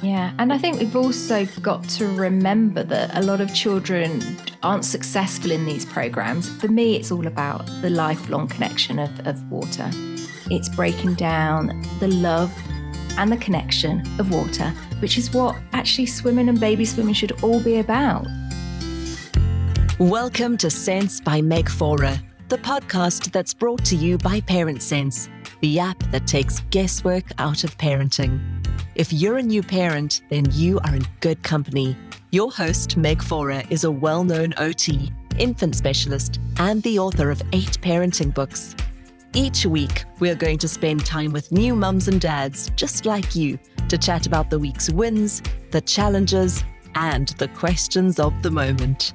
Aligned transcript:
Yeah, 0.00 0.32
and 0.38 0.52
I 0.52 0.58
think 0.58 0.78
we've 0.78 0.94
also 0.94 1.44
got 1.60 1.82
to 1.90 2.06
remember 2.06 2.84
that 2.84 3.16
a 3.16 3.22
lot 3.22 3.40
of 3.40 3.52
children 3.52 4.22
aren't 4.62 4.84
successful 4.84 5.50
in 5.50 5.64
these 5.64 5.84
programs. 5.84 6.48
For 6.60 6.68
me, 6.68 6.94
it's 6.94 7.10
all 7.10 7.26
about 7.26 7.66
the 7.82 7.90
lifelong 7.90 8.46
connection 8.46 9.00
of, 9.00 9.26
of 9.26 9.42
water. 9.50 9.90
It's 10.50 10.68
breaking 10.68 11.14
down 11.14 11.84
the 11.98 12.06
love 12.06 12.52
and 13.18 13.32
the 13.32 13.38
connection 13.38 14.02
of 14.20 14.30
water, 14.30 14.70
which 15.00 15.18
is 15.18 15.32
what 15.32 15.56
actually 15.72 16.06
swimming 16.06 16.48
and 16.48 16.60
baby 16.60 16.84
swimming 16.84 17.14
should 17.14 17.32
all 17.42 17.60
be 17.60 17.78
about. 17.78 18.24
Welcome 19.98 20.56
to 20.58 20.70
Sense 20.70 21.20
by 21.20 21.42
Meg 21.42 21.68
Faure, 21.68 22.16
the 22.48 22.58
podcast 22.58 23.32
that's 23.32 23.52
brought 23.52 23.84
to 23.86 23.96
you 23.96 24.16
by 24.18 24.42
Parent 24.42 24.80
Sense, 24.80 25.28
the 25.60 25.80
app 25.80 25.98
that 26.12 26.28
takes 26.28 26.60
guesswork 26.70 27.24
out 27.38 27.64
of 27.64 27.76
parenting. 27.78 28.57
If 28.98 29.12
you're 29.12 29.38
a 29.38 29.42
new 29.44 29.62
parent, 29.62 30.22
then 30.28 30.46
you 30.50 30.80
are 30.80 30.96
in 30.96 31.06
good 31.20 31.40
company. 31.44 31.96
Your 32.32 32.50
host, 32.50 32.96
Meg 32.96 33.22
Faure, 33.22 33.62
is 33.70 33.84
a 33.84 33.90
well 33.92 34.24
known 34.24 34.52
OT, 34.58 35.12
infant 35.38 35.76
specialist, 35.76 36.40
and 36.56 36.82
the 36.82 36.98
author 36.98 37.30
of 37.30 37.40
eight 37.52 37.80
parenting 37.80 38.34
books. 38.34 38.74
Each 39.34 39.64
week, 39.64 40.04
we're 40.18 40.34
going 40.34 40.58
to 40.58 40.66
spend 40.66 41.06
time 41.06 41.32
with 41.32 41.52
new 41.52 41.76
mums 41.76 42.08
and 42.08 42.20
dads 42.20 42.72
just 42.74 43.06
like 43.06 43.36
you 43.36 43.56
to 43.88 43.96
chat 43.96 44.26
about 44.26 44.50
the 44.50 44.58
week's 44.58 44.90
wins, 44.90 45.44
the 45.70 45.80
challenges, 45.80 46.64
and 46.96 47.28
the 47.38 47.46
questions 47.46 48.18
of 48.18 48.42
the 48.42 48.50
moment. 48.50 49.12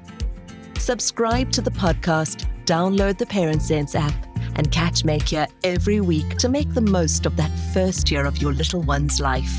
Subscribe 0.78 1.52
to 1.52 1.60
the 1.60 1.70
podcast, 1.70 2.46
download 2.64 3.18
the 3.18 3.26
Parent 3.26 3.60
Sense 3.60 3.94
app, 3.94 4.14
and 4.56 4.72
catch 4.72 5.04
Meg 5.04 5.28
here 5.28 5.46
every 5.62 6.00
week 6.00 6.38
to 6.38 6.48
make 6.48 6.72
the 6.72 6.80
most 6.80 7.26
of 7.26 7.36
that 7.36 7.50
first 7.74 8.10
year 8.10 8.24
of 8.24 8.40
your 8.40 8.54
little 8.54 8.80
one's 8.80 9.20
life. 9.20 9.54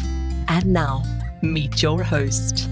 And 0.48 0.68
now, 0.68 1.04
meet 1.42 1.82
your 1.82 2.04
host. 2.04 2.70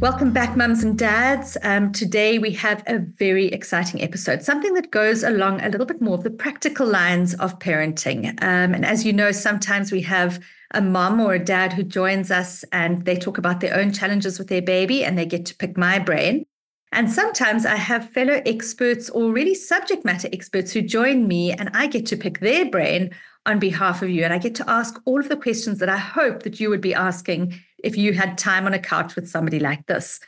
Welcome 0.00 0.32
back, 0.32 0.56
mums 0.56 0.84
and 0.84 0.96
dads. 0.96 1.56
Um, 1.62 1.92
today 1.92 2.38
we 2.38 2.52
have 2.52 2.82
a 2.86 2.98
very 2.98 3.46
exciting 3.46 4.02
episode, 4.02 4.42
something 4.42 4.74
that 4.74 4.90
goes 4.90 5.22
along 5.22 5.60
a 5.60 5.68
little 5.68 5.86
bit 5.86 6.00
more 6.00 6.14
of 6.14 6.22
the 6.22 6.30
practical 6.30 6.86
lines 6.86 7.34
of 7.34 7.58
parenting. 7.58 8.28
Um, 8.42 8.74
and 8.74 8.84
as 8.84 9.04
you 9.04 9.12
know, 9.12 9.32
sometimes 9.32 9.90
we 9.90 10.02
have 10.02 10.40
a 10.72 10.80
mom 10.80 11.20
or 11.20 11.34
a 11.34 11.44
dad 11.44 11.72
who 11.72 11.82
joins 11.82 12.30
us 12.30 12.64
and 12.72 13.04
they 13.04 13.16
talk 13.16 13.38
about 13.38 13.60
their 13.60 13.76
own 13.76 13.92
challenges 13.92 14.38
with 14.38 14.48
their 14.48 14.62
baby 14.62 15.04
and 15.04 15.18
they 15.18 15.26
get 15.26 15.46
to 15.46 15.56
pick 15.56 15.76
my 15.76 15.98
brain. 15.98 16.44
And 16.92 17.10
sometimes 17.10 17.66
I 17.66 17.76
have 17.76 18.10
fellow 18.10 18.40
experts 18.46 19.10
or 19.10 19.32
really 19.32 19.54
subject 19.54 20.04
matter 20.04 20.28
experts 20.32 20.72
who 20.72 20.80
join 20.80 21.28
me 21.28 21.52
and 21.52 21.70
I 21.74 21.86
get 21.86 22.06
to 22.06 22.16
pick 22.16 22.40
their 22.40 22.70
brain 22.70 23.10
on 23.48 23.58
behalf 23.58 24.02
of 24.02 24.10
you. 24.10 24.24
And 24.24 24.32
I 24.32 24.38
get 24.38 24.54
to 24.56 24.70
ask 24.70 25.00
all 25.04 25.18
of 25.18 25.28
the 25.28 25.36
questions 25.36 25.78
that 25.78 25.88
I 25.88 25.96
hope 25.96 26.42
that 26.42 26.60
you 26.60 26.68
would 26.70 26.80
be 26.80 26.94
asking 26.94 27.58
if 27.82 27.96
you 27.96 28.12
had 28.12 28.36
time 28.36 28.66
on 28.66 28.74
a 28.74 28.78
couch 28.78 29.16
with 29.16 29.28
somebody 29.28 29.58
like 29.58 29.86
this. 29.86 30.20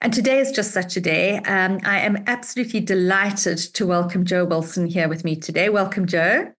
And 0.00 0.12
today 0.12 0.38
is 0.38 0.50
just 0.50 0.72
such 0.72 0.96
a 0.96 1.00
day. 1.00 1.38
Um, 1.38 1.80
I 1.84 2.00
am 2.00 2.24
absolutely 2.26 2.80
delighted 2.80 3.58
to 3.58 3.86
welcome 3.86 4.24
Jo 4.24 4.44
Wilson 4.44 4.86
here 4.86 5.08
with 5.08 5.24
me 5.24 5.36
today. 5.36 5.68
Welcome, 5.68 6.06
Jo. 6.06 6.52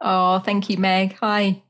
Oh, 0.00 0.38
thank 0.38 0.70
you, 0.70 0.78
Meg. 0.78 1.16
Hi. 1.20 1.62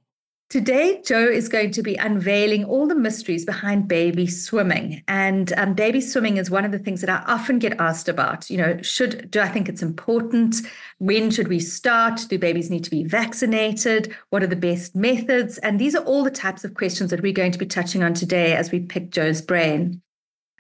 Today, 0.51 1.01
Jo 1.07 1.29
is 1.29 1.49
going 1.49 1.71
to 1.71 1.81
be 1.81 1.95
unveiling 1.95 2.65
all 2.65 2.89
the 2.89 2.95
mysteries 2.97 3.45
behind 3.45 3.87
baby 3.87 4.27
swimming. 4.27 5.01
And 5.07 5.53
um, 5.57 5.75
baby 5.75 6.01
swimming 6.01 6.39
is 6.39 6.51
one 6.51 6.65
of 6.65 6.73
the 6.73 6.79
things 6.81 7.03
that 7.03 7.09
I 7.09 7.23
often 7.33 7.61
get 7.61 7.79
asked 7.79 8.09
about. 8.09 8.51
You 8.51 8.57
know, 8.57 8.83
should 8.83 9.31
do 9.31 9.39
I 9.39 9.47
think 9.47 9.69
it's 9.69 9.81
important? 9.81 10.57
When 10.99 11.31
should 11.31 11.47
we 11.47 11.61
start? 11.61 12.27
Do 12.29 12.37
babies 12.37 12.69
need 12.69 12.83
to 12.83 12.91
be 12.91 13.05
vaccinated? 13.05 14.13
What 14.31 14.43
are 14.43 14.49
the 14.49 14.57
best 14.57 14.97
methods? 14.97 15.59
And 15.59 15.79
these 15.79 15.95
are 15.95 16.03
all 16.03 16.25
the 16.25 16.33
types 16.33 16.65
of 16.65 16.75
questions 16.75 17.11
that 17.11 17.23
we're 17.23 17.33
going 17.33 17.53
to 17.53 17.59
be 17.59 17.67
touching 17.67 18.03
on 18.03 18.13
today 18.13 18.57
as 18.57 18.73
we 18.73 18.81
pick 18.81 19.11
Jo's 19.11 19.41
brain. 19.41 20.03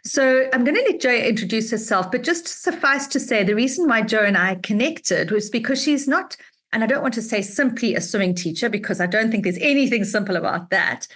So 0.04 0.48
I'm 0.52 0.62
going 0.62 0.76
to 0.76 0.82
let 0.82 1.00
Jo 1.00 1.10
introduce 1.10 1.72
herself, 1.72 2.12
but 2.12 2.22
just 2.22 2.46
suffice 2.46 3.08
to 3.08 3.18
say, 3.18 3.42
the 3.42 3.56
reason 3.56 3.88
why 3.88 4.02
Jo 4.02 4.20
and 4.20 4.38
I 4.38 4.54
connected 4.54 5.32
was 5.32 5.50
because 5.50 5.82
she's 5.82 6.06
not 6.06 6.36
and 6.72 6.84
I 6.84 6.86
don't 6.86 7.02
want 7.02 7.14
to 7.14 7.22
say 7.22 7.42
simply 7.42 7.94
a 7.94 8.00
swimming 8.00 8.34
teacher 8.34 8.68
because 8.68 9.00
I 9.00 9.06
don't 9.06 9.30
think 9.30 9.44
there's 9.44 9.58
anything 9.58 10.04
simple 10.04 10.36
about 10.36 10.70
that. 10.70 11.06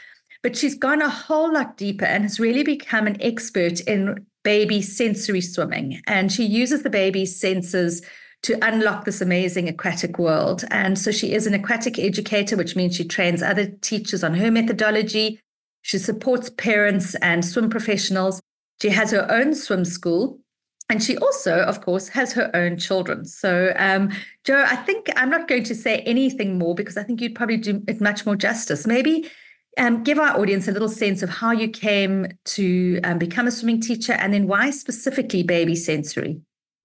But 0.43 0.57
she's 0.57 0.75
gone 0.75 1.01
a 1.01 1.09
whole 1.09 1.53
lot 1.53 1.77
deeper 1.77 2.05
and 2.05 2.25
has 2.25 2.41
really 2.41 2.65
become 2.65 3.07
an 3.07 3.21
expert 3.23 3.81
in 3.81 4.27
baby 4.43 4.83
sensory 4.83 5.41
swimming. 5.41 6.03
And 6.07 6.31
she 6.31 6.45
uses 6.45 6.83
the 6.83 6.91
baby's 6.91 7.39
senses 7.41 8.03
to 8.43 8.59
unlock 8.63 9.07
this 9.07 9.23
amazing 9.23 9.69
aquatic 9.69 10.19
world. 10.19 10.65
And 10.71 10.99
so 10.99 11.11
she 11.11 11.33
is 11.33 11.47
an 11.47 11.55
aquatic 11.55 11.99
educator, 11.99 12.57
which 12.57 12.77
means 12.77 12.95
she 12.95 13.05
trains 13.05 13.43
other 13.43 13.67
teachers 13.67 14.23
on 14.23 14.35
her 14.35 14.51
methodology. 14.51 15.41
She 15.81 15.97
supports 15.97 16.51
parents 16.51 17.15
and 17.17 17.43
swim 17.43 17.71
professionals. 17.71 18.43
She 18.83 18.91
has 18.91 19.13
her 19.13 19.27
own 19.31 19.55
swim 19.55 19.87
school 19.87 20.41
and 20.91 21.03
she 21.03 21.17
also, 21.17 21.61
of 21.61 21.81
course, 21.81 22.09
has 22.09 22.35
her 22.35 22.51
own 22.55 22.77
children. 22.77 23.25
So, 23.25 23.73
um, 23.77 24.11
Jo, 24.45 24.65
I 24.67 24.77
think 24.77 25.09
I'm 25.17 25.31
not 25.31 25.49
going 25.49 25.65
to 25.65 25.75
say 25.75 26.01
anything 26.01 26.59
more 26.59 26.75
because 26.75 26.97
I 26.97 27.03
think 27.03 27.21
you'd 27.21 27.35
probably 27.35 27.57
do 27.57 27.83
it 27.89 28.01
much 28.01 28.27
more 28.27 28.37
justice. 28.37 28.87
Maybe 28.87 29.31
um, 29.79 30.03
give 30.03 30.19
our 30.19 30.39
audience 30.39 30.69
a 30.69 30.73
little 30.73 30.91
sense 30.91 31.23
of 31.23 31.31
how 31.31 31.53
you 31.53 31.69
came 31.69 32.29
to 32.45 33.01
um, 33.03 33.19
become 33.19 33.47
a 33.47 33.51
swimming 33.51 33.81
teacher 33.81 34.13
and 34.13 34.35
then 34.35 34.47
why 34.47 34.71
specifically 34.71 35.43
baby 35.43 35.75
sensory. 35.75 36.43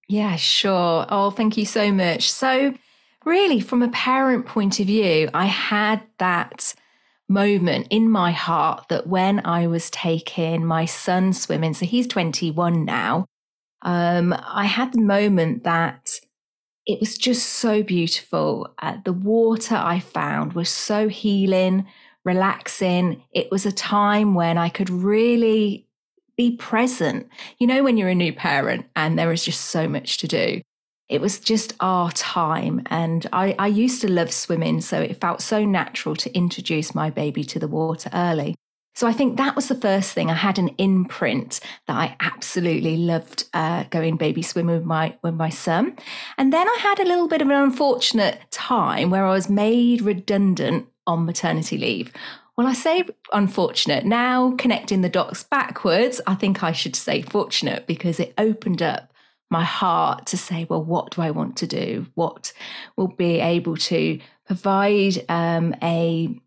Yeah, 0.08 0.38
sure. 0.38 1.06
Oh, 1.10 1.30
thank 1.30 1.58
you 1.58 1.66
so 1.66 1.92
much. 1.92 2.32
So, 2.32 2.74
really, 3.26 3.60
from 3.60 3.84
a 3.84 3.90
parent 3.90 4.46
point 4.46 4.80
of 4.80 4.88
view, 4.88 5.30
I 5.34 5.46
had 5.46 6.02
that 6.20 6.74
moment 7.28 7.88
in 7.90 8.10
my 8.10 8.32
heart 8.32 8.86
that 8.90 9.08
when 9.08 9.46
I 9.46 9.68
was 9.68 9.90
taking 9.92 10.66
my 10.66 10.86
son 10.86 11.34
swimming, 11.34 11.74
so 11.74 11.86
he's 11.86 12.08
21 12.08 12.86
now 12.86 13.26
um, 13.82 14.36
I 14.46 14.66
had 14.66 14.94
the 14.94 15.02
moment 15.02 15.64
that 15.64 16.20
it 16.86 17.00
was 17.00 17.18
just 17.18 17.48
so 17.48 17.84
beautiful. 17.84 18.74
Uh, 18.80 18.98
the 19.06 19.14
water 19.14 19.76
I 19.76 20.00
found 20.00 20.54
was 20.54 20.70
so 20.70 21.08
healing, 21.08 21.86
relaxing. 22.26 23.24
It 23.32 23.52
was 23.52 23.66
a 23.66 23.72
time 23.72 24.34
when 24.34 24.58
I 24.58 24.70
could 24.70 24.90
really 24.90 25.88
be 26.36 26.56
present. 26.56 27.28
You 27.60 27.68
know, 27.68 27.84
when 27.84 27.98
you're 27.98 28.10
a 28.10 28.16
new 28.16 28.34
parent 28.34 28.88
and 28.96 29.20
there 29.20 29.32
is 29.32 29.44
just 29.44 29.62
so 29.62 29.88
much 29.88 30.18
to 30.18 30.28
do. 30.28 30.62
It 31.10 31.22
was 31.22 31.40
just 31.40 31.74
our 31.80 32.12
time. 32.12 32.84
And 32.88 33.28
I, 33.34 33.56
I 33.60 33.68
used 33.68 34.02
to 34.02 34.12
love 34.12 34.32
swimming, 34.32 34.82
so 34.82 35.02
it 35.02 35.20
felt 35.20 35.42
so 35.42 35.66
natural 35.66 36.16
to 36.18 36.36
introduce 36.36 36.94
my 36.94 37.10
baby 37.10 37.44
to 37.46 37.60
the 37.60 37.68
water 37.68 38.10
early. 38.14 38.56
So 38.96 39.08
I 39.08 39.14
think 39.14 39.38
that 39.38 39.56
was 39.56 39.68
the 39.68 39.76
first 39.76 40.12
thing. 40.12 40.30
I 40.30 40.34
had 40.34 40.60
an 40.60 40.70
imprint 40.78 41.62
that 41.88 41.96
I 41.96 42.18
absolutely 42.20 42.98
loved 42.98 43.46
uh, 43.54 43.86
going 43.90 44.18
baby 44.18 44.42
swimming 44.42 44.76
with 44.76 44.86
my 44.86 45.18
with 45.24 45.36
my 45.36 45.50
son, 45.50 45.96
and 46.38 46.52
then 46.52 46.68
I 46.68 46.78
had 46.82 47.00
a 47.00 47.08
little 47.08 47.28
bit 47.28 47.42
of 47.42 47.50
an 47.50 47.56
unfortunate 47.56 48.40
time 48.52 49.10
where 49.10 49.26
I 49.26 49.34
was 49.34 49.50
made 49.50 50.02
redundant 50.02 50.88
on 51.08 51.26
maternity 51.26 51.78
leave. 51.78 52.12
Well, 52.58 52.68
I 52.68 52.74
say 52.74 53.06
unfortunate. 53.32 54.06
Now, 54.06 54.54
connecting 54.58 55.00
the 55.00 55.08
dots 55.08 55.44
backwards, 55.44 56.20
I 56.28 56.36
think 56.36 56.62
I 56.62 56.74
should 56.74 56.96
say 56.96 57.22
fortunate 57.22 57.88
because 57.88 58.20
it 58.20 58.34
opened 58.38 58.82
up 58.82 59.14
my 59.50 59.64
heart 59.64 60.28
to 60.28 60.38
say, 60.38 60.66
well, 60.70 60.84
what 60.84 61.12
do 61.12 61.22
I 61.22 61.32
want 61.32 61.56
to 61.58 61.68
do? 61.68 62.08
What 62.16 62.52
will 62.98 63.08
be 63.08 63.40
able 63.40 63.78
to 63.78 64.20
provide 64.46 65.24
um, 65.30 65.74
a 65.82 66.38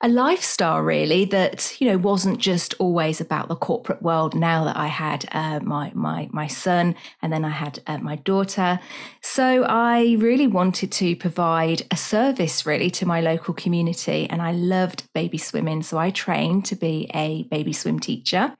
a 0.00 0.08
lifestyle 0.08 0.80
really 0.80 1.24
that 1.24 1.80
you 1.80 1.88
know 1.88 1.96
wasn't 1.96 2.38
just 2.38 2.74
always 2.78 3.20
about 3.20 3.48
the 3.48 3.56
corporate 3.56 4.02
world 4.02 4.34
now 4.34 4.64
that 4.64 4.76
i 4.76 4.86
had 4.86 5.24
uh, 5.32 5.58
my 5.60 5.90
my 5.94 6.28
my 6.32 6.46
son 6.46 6.94
and 7.22 7.32
then 7.32 7.44
i 7.44 7.50
had 7.50 7.78
uh, 7.86 7.98
my 7.98 8.16
daughter. 8.16 8.78
So 9.22 9.64
i 9.64 10.16
really 10.18 10.46
wanted 10.46 10.92
to 10.92 11.16
provide 11.16 11.82
a 11.90 11.96
service 11.96 12.66
really 12.66 12.90
to 12.90 13.06
my 13.06 13.20
local 13.20 13.54
community 13.54 14.28
and 14.28 14.42
i 14.42 14.52
loved 14.52 15.12
baby 15.12 15.38
swimming. 15.38 15.82
So 15.82 15.98
i 15.98 16.10
trained 16.10 16.64
to 16.66 16.76
be 16.76 17.10
a 17.14 17.44
baby 17.44 17.72
swim 17.72 17.98
teacher. 18.00 18.56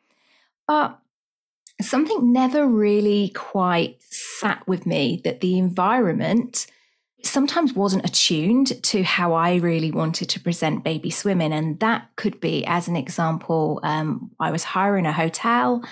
But 0.66 0.98
something 1.80 2.32
never 2.32 2.66
really 2.66 3.30
quite 3.34 4.02
sat 4.02 4.66
with 4.66 4.86
me 4.86 5.20
that 5.24 5.40
the 5.40 5.58
environment 5.58 6.66
sometimes 7.26 7.74
wasn't 7.74 8.04
attuned 8.04 8.82
to 8.84 9.02
how 9.02 9.34
I 9.34 9.56
really 9.56 9.90
wanted 9.90 10.28
to 10.30 10.40
present 10.40 10.84
baby 10.84 11.10
swimming. 11.10 11.52
And 11.52 11.78
that 11.80 12.08
could 12.16 12.40
be, 12.40 12.64
as 12.66 12.88
an 12.88 12.96
example, 12.96 13.80
um, 13.82 14.30
I 14.40 14.50
was 14.50 14.64
hiring 14.64 15.06
a 15.06 15.12
hotel 15.12 15.84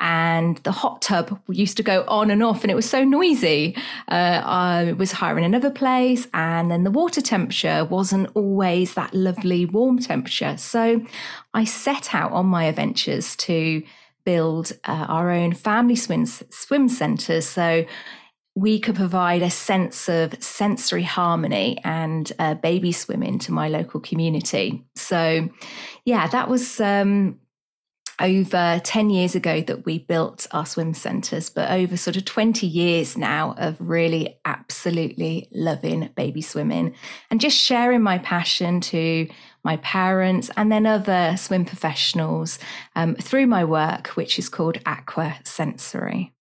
and 0.00 0.58
the 0.58 0.72
hot 0.72 1.02
tub 1.02 1.40
used 1.48 1.76
to 1.78 1.82
go 1.82 2.04
on 2.08 2.30
and 2.30 2.42
off 2.42 2.62
and 2.62 2.70
it 2.70 2.74
was 2.74 2.88
so 2.88 3.04
noisy. 3.04 3.76
Uh, 4.08 4.42
I 4.44 4.92
was 4.92 5.12
hiring 5.12 5.44
another 5.44 5.70
place 5.70 6.28
and 6.34 6.70
then 6.70 6.84
the 6.84 6.90
water 6.90 7.20
temperature 7.20 7.84
wasn't 7.84 8.30
always 8.34 8.94
that 8.94 9.14
lovely 9.14 9.66
warm 9.66 9.98
temperature. 9.98 10.56
So 10.56 11.04
I 11.54 11.64
set 11.64 12.14
out 12.14 12.32
on 12.32 12.46
my 12.46 12.64
adventures 12.64 13.36
to 13.36 13.82
build 14.24 14.72
uh, 14.84 15.06
our 15.08 15.30
own 15.30 15.52
family 15.52 15.96
swim, 15.96 16.26
swim 16.26 16.88
centres. 16.88 17.46
So 17.46 17.84
we 18.54 18.78
could 18.78 18.96
provide 18.96 19.42
a 19.42 19.50
sense 19.50 20.08
of 20.08 20.34
sensory 20.42 21.02
harmony 21.02 21.78
and 21.84 22.32
uh, 22.38 22.54
baby 22.54 22.92
swimming 22.92 23.38
to 23.38 23.52
my 23.52 23.68
local 23.68 23.98
community. 23.98 24.84
So, 24.94 25.48
yeah, 26.04 26.26
that 26.28 26.50
was 26.50 26.78
um, 26.78 27.40
over 28.20 28.80
10 28.84 29.10
years 29.10 29.34
ago 29.34 29.62
that 29.62 29.86
we 29.86 29.98
built 29.98 30.46
our 30.52 30.66
swim 30.66 30.92
centres, 30.92 31.48
but 31.48 31.70
over 31.70 31.96
sort 31.96 32.16
of 32.16 32.26
20 32.26 32.66
years 32.66 33.16
now 33.16 33.54
of 33.56 33.76
really 33.80 34.38
absolutely 34.44 35.48
loving 35.52 36.10
baby 36.14 36.42
swimming 36.42 36.94
and 37.30 37.40
just 37.40 37.56
sharing 37.56 38.02
my 38.02 38.18
passion 38.18 38.80
to 38.80 39.28
my 39.64 39.76
parents 39.78 40.50
and 40.56 40.70
then 40.70 40.86
other 40.86 41.36
swim 41.38 41.64
professionals 41.64 42.58
um, 42.96 43.14
through 43.14 43.46
my 43.46 43.64
work, 43.64 44.08
which 44.08 44.38
is 44.38 44.48
called 44.48 44.78
Aqua 44.84 45.36
Sensory. 45.44 46.32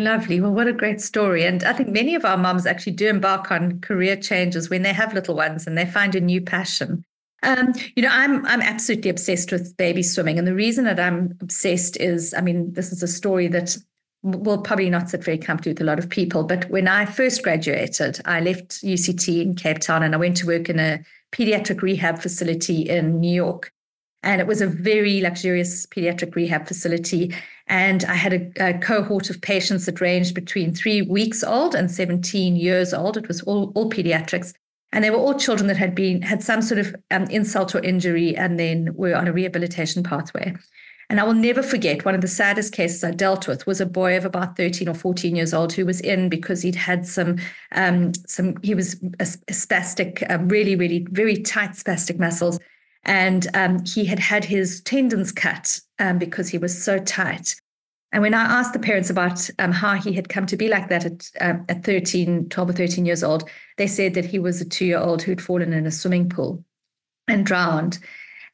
Lovely. 0.00 0.40
Well, 0.40 0.54
what 0.54 0.66
a 0.66 0.72
great 0.72 1.00
story. 1.00 1.44
And 1.44 1.62
I 1.62 1.74
think 1.74 1.90
many 1.90 2.14
of 2.14 2.24
our 2.24 2.38
moms 2.38 2.64
actually 2.64 2.92
do 2.94 3.08
embark 3.08 3.50
on 3.50 3.80
career 3.80 4.16
changes 4.16 4.70
when 4.70 4.80
they 4.82 4.94
have 4.94 5.12
little 5.12 5.36
ones 5.36 5.66
and 5.66 5.76
they 5.76 5.84
find 5.84 6.14
a 6.14 6.20
new 6.20 6.40
passion. 6.40 7.04
Um, 7.42 7.74
you 7.96 8.02
know, 8.02 8.08
I'm 8.10 8.44
I'm 8.46 8.62
absolutely 8.62 9.10
obsessed 9.10 9.52
with 9.52 9.76
baby 9.76 10.02
swimming. 10.02 10.38
And 10.38 10.48
the 10.48 10.54
reason 10.54 10.84
that 10.84 10.98
I'm 10.98 11.36
obsessed 11.42 11.98
is, 11.98 12.32
I 12.32 12.40
mean, 12.40 12.72
this 12.72 12.92
is 12.92 13.02
a 13.02 13.08
story 13.08 13.46
that 13.48 13.76
will 14.22 14.62
probably 14.62 14.88
not 14.88 15.10
sit 15.10 15.22
very 15.22 15.38
comfortably 15.38 15.72
with 15.72 15.82
a 15.82 15.84
lot 15.84 15.98
of 15.98 16.08
people. 16.08 16.44
But 16.44 16.70
when 16.70 16.88
I 16.88 17.04
first 17.04 17.42
graduated, 17.42 18.20
I 18.24 18.40
left 18.40 18.82
UCT 18.82 19.42
in 19.42 19.54
Cape 19.54 19.80
Town 19.80 20.02
and 20.02 20.14
I 20.14 20.18
went 20.18 20.38
to 20.38 20.46
work 20.46 20.70
in 20.70 20.78
a 20.78 21.00
pediatric 21.32 21.82
rehab 21.82 22.20
facility 22.20 22.88
in 22.88 23.20
New 23.20 23.34
York. 23.34 23.70
And 24.22 24.40
it 24.40 24.46
was 24.46 24.60
a 24.60 24.66
very 24.66 25.20
luxurious 25.20 25.86
pediatric 25.86 26.34
rehab 26.34 26.66
facility. 26.68 27.34
And 27.70 28.04
I 28.04 28.14
had 28.14 28.32
a, 28.32 28.70
a, 28.70 28.78
cohort 28.78 29.30
of 29.30 29.40
patients 29.40 29.86
that 29.86 30.00
ranged 30.00 30.34
between 30.34 30.74
three 30.74 31.02
weeks 31.02 31.44
old 31.44 31.76
and 31.76 31.88
17 31.88 32.56
years 32.56 32.92
old. 32.92 33.16
It 33.16 33.28
was 33.28 33.42
all, 33.42 33.70
all 33.76 33.88
pediatrics. 33.88 34.52
And 34.92 35.04
they 35.04 35.10
were 35.10 35.18
all 35.18 35.38
children 35.38 35.68
that 35.68 35.76
had 35.76 35.94
been 35.94 36.20
had 36.20 36.42
some 36.42 36.62
sort 36.62 36.80
of 36.80 36.96
um, 37.12 37.24
insult 37.30 37.76
or 37.76 37.78
injury 37.78 38.36
and 38.36 38.58
then 38.58 38.92
were 38.96 39.14
on 39.14 39.28
a 39.28 39.32
rehabilitation 39.32 40.02
pathway. 40.02 40.52
And 41.08 41.20
I 41.20 41.22
will 41.22 41.34
never 41.34 41.62
forget 41.62 42.04
one 42.04 42.16
of 42.16 42.22
the 42.22 42.28
saddest 42.28 42.72
cases 42.72 43.04
I 43.04 43.12
dealt 43.12 43.46
with 43.46 43.68
was 43.68 43.80
a 43.80 43.86
boy 43.86 44.16
of 44.16 44.24
about 44.24 44.56
13 44.56 44.88
or 44.88 44.94
14 44.94 45.36
years 45.36 45.54
old 45.54 45.72
who 45.72 45.86
was 45.86 46.00
in 46.00 46.28
because 46.28 46.62
he'd 46.62 46.74
had 46.74 47.06
some, 47.06 47.36
um, 47.72 48.12
some 48.26 48.56
he 48.62 48.74
was 48.74 48.94
a, 49.20 49.24
spastic, 49.52 50.28
um, 50.28 50.48
really, 50.48 50.74
really, 50.74 51.06
very 51.10 51.36
tight 51.36 51.72
spastic 51.72 52.18
muscles 52.18 52.58
and 53.04 53.46
um, 53.54 53.84
he 53.84 54.04
had 54.04 54.18
had 54.18 54.44
his 54.44 54.80
tendons 54.82 55.32
cut 55.32 55.80
um, 55.98 56.18
because 56.18 56.48
he 56.48 56.58
was 56.58 56.82
so 56.82 56.98
tight. 56.98 57.54
And 58.12 58.22
when 58.22 58.34
I 58.34 58.42
asked 58.42 58.72
the 58.72 58.80
parents 58.80 59.08
about 59.08 59.48
um, 59.58 59.72
how 59.72 59.94
he 59.94 60.12
had 60.12 60.28
come 60.28 60.46
to 60.46 60.56
be 60.56 60.68
like 60.68 60.88
that 60.88 61.04
at, 61.04 61.30
um, 61.40 61.64
at 61.68 61.84
13, 61.84 62.48
12 62.48 62.70
or 62.70 62.72
13 62.72 63.06
years 63.06 63.22
old, 63.22 63.48
they 63.76 63.86
said 63.86 64.14
that 64.14 64.24
he 64.24 64.38
was 64.38 64.60
a 64.60 64.68
two 64.68 64.84
year 64.84 64.98
old 64.98 65.22
who'd 65.22 65.40
fallen 65.40 65.72
in 65.72 65.86
a 65.86 65.90
swimming 65.90 66.28
pool 66.28 66.64
and 67.28 67.46
drowned. 67.46 67.98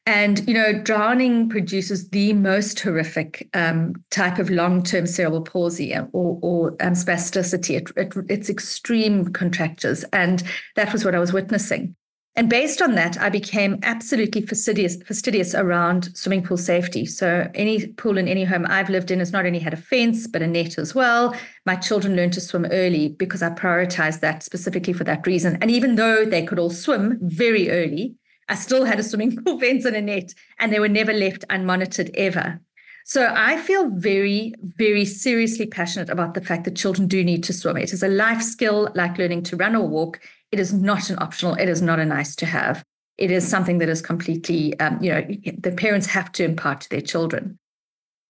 And, 0.05 0.47
you 0.47 0.53
know, 0.53 0.71
drowning 0.71 1.49
produces 1.49 2.09
the 2.09 2.31
most 2.31 2.79
horrific 2.79 3.49
um, 3.53 3.93
type 4.09 4.39
of 4.39 4.49
long 4.49 4.81
term 4.81 5.05
cerebral 5.05 5.41
palsy 5.41 5.93
or, 5.93 6.07
or 6.13 6.69
um, 6.79 6.93
spasticity. 6.93 7.75
It, 7.75 7.91
it, 7.97 8.13
it's 8.29 8.49
extreme 8.49 9.33
contractures. 9.33 10.05
And 10.13 10.43
that 10.77 10.93
was 10.93 11.03
what 11.03 11.15
I 11.15 11.19
was 11.19 11.33
witnessing. 11.33 11.95
And 12.37 12.51
based 12.51 12.83
on 12.83 12.93
that, 12.93 13.19
I 13.19 13.29
became 13.29 13.79
absolutely 13.81 14.41
fastidious, 14.41 14.95
fastidious 15.01 15.55
around 15.55 16.15
swimming 16.15 16.43
pool 16.43 16.55
safety. 16.55 17.03
So 17.03 17.49
any 17.55 17.87
pool 17.87 18.19
in 18.19 18.27
any 18.27 18.43
home 18.43 18.67
I've 18.69 18.91
lived 18.91 19.09
in 19.09 19.17
has 19.17 19.33
not 19.33 19.47
only 19.47 19.57
had 19.57 19.73
a 19.73 19.77
fence, 19.77 20.27
but 20.27 20.43
a 20.43 20.47
net 20.47 20.77
as 20.77 20.93
well. 20.93 21.35
My 21.65 21.75
children 21.75 22.15
learned 22.15 22.33
to 22.33 22.41
swim 22.41 22.67
early 22.69 23.09
because 23.09 23.41
I 23.41 23.49
prioritized 23.49 24.19
that 24.19 24.43
specifically 24.43 24.93
for 24.93 25.03
that 25.05 25.25
reason. 25.25 25.57
And 25.61 25.71
even 25.71 25.95
though 25.95 26.25
they 26.25 26.45
could 26.45 26.59
all 26.59 26.69
swim 26.69 27.17
very 27.23 27.71
early, 27.71 28.13
I 28.47 28.53
still 28.53 28.85
had 28.85 28.99
a 28.99 29.03
swimming 29.03 29.35
pool 29.43 29.59
fence 29.59 29.85
and 29.85 29.95
a 29.95 30.01
net, 30.01 30.31
and 30.59 30.71
they 30.71 30.79
were 30.79 30.87
never 30.87 31.13
left 31.13 31.43
unmonitored 31.49 32.11
ever. 32.13 32.61
So 33.07 33.33
I 33.33 33.55
feel 33.55 33.89
very, 33.89 34.53
very 34.61 35.05
seriously 35.05 35.65
passionate 35.65 36.09
about 36.09 36.33
the 36.33 36.41
fact 36.41 36.65
that 36.65 36.75
children 36.75 37.07
do 37.07 37.23
need 37.23 37.41
to 37.45 37.53
swim. 37.53 37.77
It 37.77 37.93
is 37.93 38.03
a 38.03 38.09
life 38.09 38.41
skill 38.41 38.89
like 38.95 39.17
learning 39.17 39.43
to 39.43 39.55
run 39.55 39.77
or 39.77 39.87
walk. 39.87 40.19
It 40.51 40.59
is 40.59 40.73
not 40.73 41.09
an 41.09 41.17
optional, 41.19 41.53
it 41.53 41.69
is 41.69 41.81
not 41.81 41.99
a 41.99 42.05
nice 42.05 42.35
to 42.35 42.45
have. 42.45 42.83
It 43.17 43.31
is 43.31 43.47
something 43.47 43.77
that 43.77 43.87
is 43.87 44.01
completely, 44.01 44.77
um, 44.81 45.01
you 45.01 45.11
know, 45.11 45.25
the 45.57 45.71
parents 45.71 46.07
have 46.07 46.33
to 46.33 46.43
impart 46.43 46.81
to 46.81 46.89
their 46.89 46.99
children. 46.99 47.57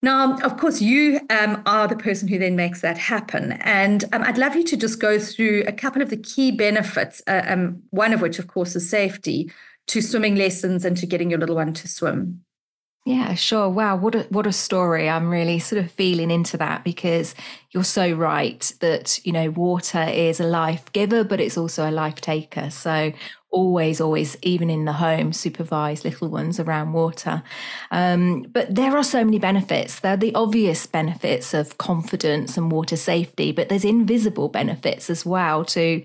Now, 0.03 0.38
of 0.38 0.57
course, 0.57 0.80
you 0.80 1.21
um, 1.31 1.63
are 1.65 1.88
the 1.88 1.95
person 1.95 2.27
who 2.27 2.38
then 2.38 2.56
makes 2.56 2.81
that 2.81 3.00
happen. 3.00 3.53
And 3.53 4.06
um, 4.13 4.21
I'd 4.21 4.38
love 4.38 4.56
you 4.56 4.63
to 4.65 4.77
just 4.77 5.00
go 5.00 5.18
through 5.18 5.63
a 5.65 5.71
couple 5.71 6.03
of 6.03 6.12
the 6.12 6.18
key 6.18 6.51
benefits, 6.51 7.23
uh, 7.25 7.41
um, 7.47 7.81
one 7.89 8.13
of 8.13 8.21
which, 8.21 8.38
of 8.38 8.45
course, 8.45 8.75
is 8.75 8.88
safety 8.88 9.51
to 9.88 10.01
swimming 10.03 10.35
lessons 10.35 10.85
and 10.85 10.95
to 10.97 11.07
getting 11.07 11.31
your 11.31 11.39
little 11.39 11.56
one 11.56 11.73
to 11.73 11.88
swim. 11.88 12.44
Yeah, 13.07 13.36
sure. 13.36 13.69
Wow, 13.69 13.95
what 13.95 14.15
a 14.15 14.24
what 14.24 14.45
a 14.45 14.51
story. 14.51 15.07
I'm 15.09 15.30
really 15.30 15.59
sort 15.59 15.81
of 15.81 15.89
feeling 15.89 16.30
into 16.30 16.57
that 16.57 16.83
because 16.83 17.36
you're 17.71 17.86
so 17.86 18.12
right 18.12 18.69
that, 18.81 19.25
you 19.25 19.31
know, 19.31 19.50
water 19.51 20.01
is 20.04 20.42
a 20.42 20.44
life 20.44 20.92
giver, 20.92 21.24
but 21.24 21.39
it's 21.39 21.57
also 21.57 21.89
a 21.89 21.92
life 21.92 22.19
taker. 22.19 22.69
So 22.69 23.13
always, 23.50 24.01
always, 24.01 24.36
even 24.42 24.69
in 24.69 24.83
the 24.83 24.92
home, 24.92 25.31
supervise 25.31 26.04
little 26.04 26.27
ones 26.27 26.59
around 26.59 26.92
water. 26.92 27.44
Um, 27.92 28.42
but 28.51 28.75
there 28.75 28.98
are 28.98 29.04
so 29.06 29.24
many 29.24 29.39
benefits. 29.39 30.01
There 30.01 30.15
are 30.15 30.18
the 30.18 30.36
obvious 30.36 30.86
benefits 30.86 31.54
of 31.54 31.77
confidence 31.77 32.57
and 32.57 32.69
water 32.69 32.98
safety, 32.98 33.54
but 33.54 33.69
there's 33.69 33.86
invisible 33.86 34.50
benefits 34.50 35.09
as 35.09 35.25
well 35.25 35.63
to 35.65 36.04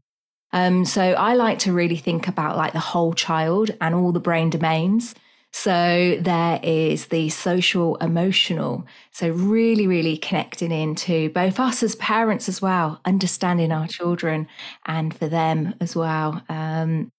um, 0.53 0.85
so 0.85 1.03
I 1.03 1.35
like 1.35 1.59
to 1.61 1.73
really 1.73 1.97
think 1.97 2.29
about 2.29 2.57
like 2.59 2.75
the 2.75 2.79
whole 2.81 3.15
child 3.15 3.71
and 3.81 3.95
all 3.95 4.13
the 4.13 4.21
brain 4.21 4.51
domains. 4.51 5.15
So 5.53 6.19
there 6.21 6.59
is 6.63 7.07
the 7.07 7.29
social 7.29 7.97
emotional. 7.97 8.87
So 9.11 9.29
really, 9.29 9.87
really 9.87 10.17
connecting 10.17 10.73
into 10.73 11.29
both 11.31 11.61
us 11.61 11.83
as 11.83 11.95
parents 11.97 12.49
as 12.49 12.63
well, 12.63 13.01
understanding 13.05 13.71
our 13.71 13.87
children 13.87 14.49
and 14.87 15.15
for 15.15 15.29
them 15.29 15.75
as 15.81 15.95
well. 15.95 16.43
Um, 16.49 17.13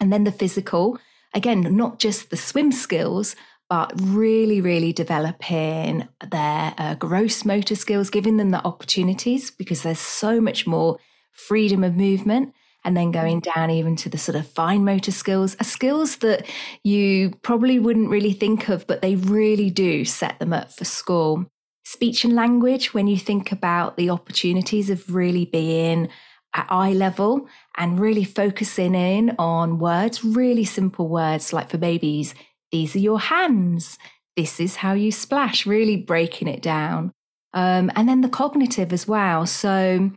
and 0.00 0.10
then 0.10 0.24
the 0.24 0.32
physical, 0.32 0.98
again, 1.34 1.76
not 1.76 1.98
just 1.98 2.30
the 2.30 2.36
swim 2.36 2.72
skills, 2.72 3.36
but 3.68 3.92
really, 3.94 4.60
really 4.60 4.92
developing 4.92 6.08
their 6.28 6.74
uh, 6.78 6.94
gross 6.94 7.44
motor 7.44 7.76
skills, 7.76 8.10
giving 8.10 8.38
them 8.38 8.50
the 8.50 8.64
opportunities 8.64 9.50
because 9.50 9.82
there's 9.82 10.00
so 10.00 10.40
much 10.40 10.66
more 10.66 10.98
freedom 11.32 11.84
of 11.84 11.94
movement 11.94 12.54
and 12.84 12.96
then 12.96 13.10
going 13.10 13.40
mm. 13.40 13.54
down 13.54 13.70
even 13.70 13.96
to 13.96 14.08
the 14.08 14.18
sort 14.18 14.36
of 14.36 14.46
fine 14.46 14.84
motor 14.84 15.12
skills 15.12 15.56
are 15.60 15.64
skills 15.64 16.16
that 16.16 16.46
you 16.82 17.32
probably 17.42 17.78
wouldn't 17.78 18.10
really 18.10 18.32
think 18.32 18.68
of, 18.68 18.86
but 18.86 19.02
they 19.02 19.16
really 19.16 19.70
do 19.70 20.04
set 20.04 20.38
them 20.38 20.52
up 20.52 20.72
for 20.72 20.84
school. 20.84 21.46
Speech 21.84 22.24
and 22.24 22.34
language, 22.34 22.94
when 22.94 23.06
you 23.06 23.16
think 23.16 23.52
about 23.52 23.96
the 23.96 24.10
opportunities 24.10 24.90
of 24.90 25.14
really 25.14 25.44
being 25.44 26.08
at 26.54 26.66
eye 26.68 26.92
level 26.92 27.48
and 27.76 28.00
really 28.00 28.24
focusing 28.24 28.94
in 28.94 29.34
on 29.38 29.78
words, 29.78 30.24
really 30.24 30.64
simple 30.64 31.08
words 31.08 31.52
like 31.52 31.70
for 31.70 31.78
babies, 31.78 32.34
these 32.72 32.94
are 32.94 33.00
your 33.00 33.20
hands, 33.20 33.98
this 34.36 34.60
is 34.60 34.76
how 34.76 34.92
you 34.92 35.10
splash, 35.10 35.66
really 35.66 35.96
breaking 35.96 36.48
it 36.48 36.62
down. 36.62 37.12
Um, 37.52 37.90
and 37.96 38.08
then 38.08 38.20
the 38.20 38.28
cognitive 38.28 38.92
as 38.92 39.08
well. 39.08 39.44
So, 39.44 40.12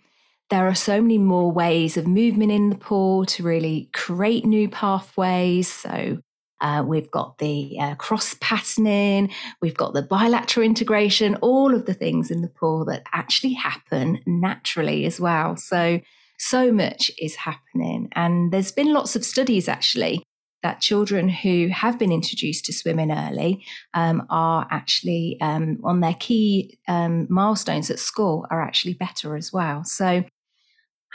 there 0.49 0.67
are 0.67 0.75
so 0.75 1.01
many 1.01 1.17
more 1.17 1.51
ways 1.51 1.97
of 1.97 2.07
movement 2.07 2.51
in 2.51 2.69
the 2.69 2.75
pool 2.75 3.25
to 3.25 3.43
really 3.43 3.89
create 3.93 4.45
new 4.45 4.69
pathways. 4.69 5.71
So 5.71 6.19
uh, 6.61 6.83
we've 6.85 7.11
got 7.11 7.37
the 7.39 7.77
uh, 7.79 7.95
cross 7.95 8.35
patterning, 8.39 9.31
we've 9.61 9.75
got 9.75 9.93
the 9.93 10.01
bilateral 10.01 10.65
integration, 10.65 11.35
all 11.35 11.73
of 11.73 11.85
the 11.85 11.93
things 11.93 12.31
in 12.31 12.41
the 12.41 12.47
pool 12.47 12.85
that 12.85 13.03
actually 13.11 13.53
happen 13.53 14.19
naturally 14.25 15.05
as 15.05 15.19
well. 15.19 15.57
So, 15.57 15.99
so 16.39 16.71
much 16.71 17.11
is 17.19 17.35
happening. 17.35 18.09
And 18.15 18.51
there's 18.51 18.71
been 18.71 18.93
lots 18.93 19.15
of 19.15 19.25
studies 19.25 19.67
actually 19.67 20.23
that 20.63 20.81
children 20.81 21.29
who 21.29 21.67
have 21.67 21.99
been 21.99 22.11
introduced 22.11 22.65
to 22.65 22.73
swimming 22.73 23.11
early 23.11 23.63
um, 23.93 24.25
are 24.29 24.67
actually 24.71 25.37
um, 25.41 25.79
on 25.83 25.99
their 25.99 26.15
key 26.15 26.79
um, 26.87 27.27
milestones 27.29 27.91
at 27.91 27.99
school 27.99 28.47
are 28.49 28.61
actually 28.61 28.93
better 28.93 29.35
as 29.35 29.53
well. 29.53 29.83
So 29.83 30.23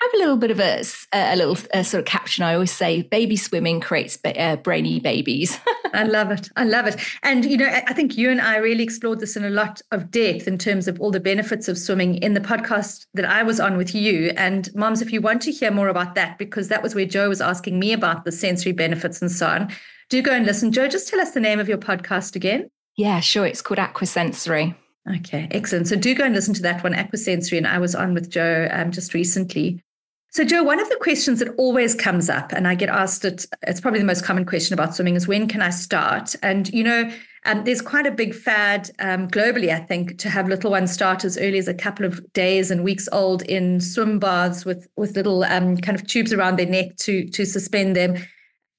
have 0.00 0.14
a 0.14 0.18
little 0.18 0.36
bit 0.36 0.50
of 0.50 0.60
a, 0.60 0.82
a 1.12 1.36
little 1.36 1.56
a 1.74 1.82
sort 1.84 2.00
of 2.00 2.06
caption. 2.06 2.44
I 2.44 2.54
always 2.54 2.72
say, 2.72 3.02
"Baby 3.02 3.36
swimming 3.36 3.80
creates 3.80 4.16
ba- 4.16 4.40
uh, 4.40 4.56
brainy 4.56 5.00
babies." 5.00 5.58
I 5.94 6.04
love 6.04 6.30
it. 6.30 6.48
I 6.56 6.64
love 6.64 6.86
it. 6.86 7.00
And 7.22 7.44
you 7.44 7.56
know, 7.56 7.68
I 7.68 7.92
think 7.92 8.16
you 8.16 8.30
and 8.30 8.40
I 8.40 8.56
really 8.56 8.84
explored 8.84 9.20
this 9.20 9.36
in 9.36 9.44
a 9.44 9.50
lot 9.50 9.80
of 9.90 10.10
depth 10.10 10.46
in 10.46 10.58
terms 10.58 10.86
of 10.88 11.00
all 11.00 11.10
the 11.10 11.20
benefits 11.20 11.68
of 11.68 11.78
swimming 11.78 12.16
in 12.16 12.34
the 12.34 12.40
podcast 12.40 13.06
that 13.14 13.24
I 13.24 13.42
was 13.42 13.60
on 13.60 13.76
with 13.76 13.94
you. 13.94 14.32
And 14.36 14.74
moms, 14.74 15.02
if 15.02 15.12
you 15.12 15.20
want 15.20 15.42
to 15.42 15.52
hear 15.52 15.70
more 15.70 15.88
about 15.88 16.14
that, 16.14 16.38
because 16.38 16.68
that 16.68 16.82
was 16.82 16.94
where 16.94 17.06
Jo 17.06 17.28
was 17.28 17.40
asking 17.40 17.78
me 17.78 17.92
about 17.92 18.24
the 18.24 18.32
sensory 18.32 18.72
benefits 18.72 19.20
and 19.22 19.30
so 19.32 19.46
on, 19.46 19.72
do 20.10 20.22
go 20.22 20.32
and 20.32 20.46
listen. 20.46 20.72
Jo, 20.72 20.88
just 20.88 21.08
tell 21.08 21.20
us 21.20 21.32
the 21.32 21.40
name 21.40 21.58
of 21.58 21.68
your 21.68 21.78
podcast 21.78 22.36
again. 22.36 22.70
Yeah, 22.96 23.20
sure. 23.20 23.46
It's 23.46 23.62
called 23.62 23.78
Aqua 23.78 24.06
Sensory. 24.06 24.74
Okay, 25.16 25.48
excellent. 25.50 25.88
So 25.88 25.96
do 25.96 26.14
go 26.14 26.24
and 26.24 26.34
listen 26.34 26.52
to 26.54 26.62
that 26.62 26.82
one, 26.82 26.94
Aqua 26.94 27.18
Sensory, 27.18 27.56
and 27.56 27.66
I 27.66 27.78
was 27.78 27.94
on 27.94 28.12
with 28.12 28.28
Jo 28.28 28.68
um, 28.70 28.90
just 28.90 29.14
recently. 29.14 29.82
So, 30.30 30.44
Jo, 30.44 30.62
one 30.62 30.78
of 30.78 30.88
the 30.90 30.98
questions 31.00 31.38
that 31.38 31.54
always 31.56 31.94
comes 31.94 32.28
up, 32.28 32.52
and 32.52 32.68
I 32.68 32.74
get 32.74 32.90
asked 32.90 33.24
it, 33.24 33.46
it's 33.62 33.80
probably 33.80 34.00
the 34.00 34.06
most 34.06 34.24
common 34.24 34.44
question 34.44 34.74
about 34.74 34.94
swimming, 34.94 35.16
is 35.16 35.26
when 35.26 35.48
can 35.48 35.62
I 35.62 35.70
start? 35.70 36.34
And, 36.42 36.68
you 36.68 36.84
know, 36.84 37.10
um, 37.46 37.64
there's 37.64 37.80
quite 37.80 38.06
a 38.06 38.10
big 38.10 38.34
fad 38.34 38.90
um, 38.98 39.28
globally, 39.28 39.70
I 39.70 39.80
think, 39.80 40.18
to 40.18 40.28
have 40.28 40.46
little 40.46 40.70
ones 40.70 40.92
start 40.92 41.24
as 41.24 41.38
early 41.38 41.56
as 41.56 41.66
a 41.66 41.72
couple 41.72 42.04
of 42.04 42.30
days 42.34 42.70
and 42.70 42.84
weeks 42.84 43.08
old 43.10 43.42
in 43.42 43.80
swim 43.80 44.18
baths 44.18 44.66
with 44.66 44.86
with 44.96 45.16
little 45.16 45.44
um, 45.44 45.78
kind 45.78 45.98
of 45.98 46.06
tubes 46.06 46.32
around 46.32 46.58
their 46.58 46.66
neck 46.66 46.96
to 46.98 47.26
to 47.30 47.46
suspend 47.46 47.96
them. 47.96 48.16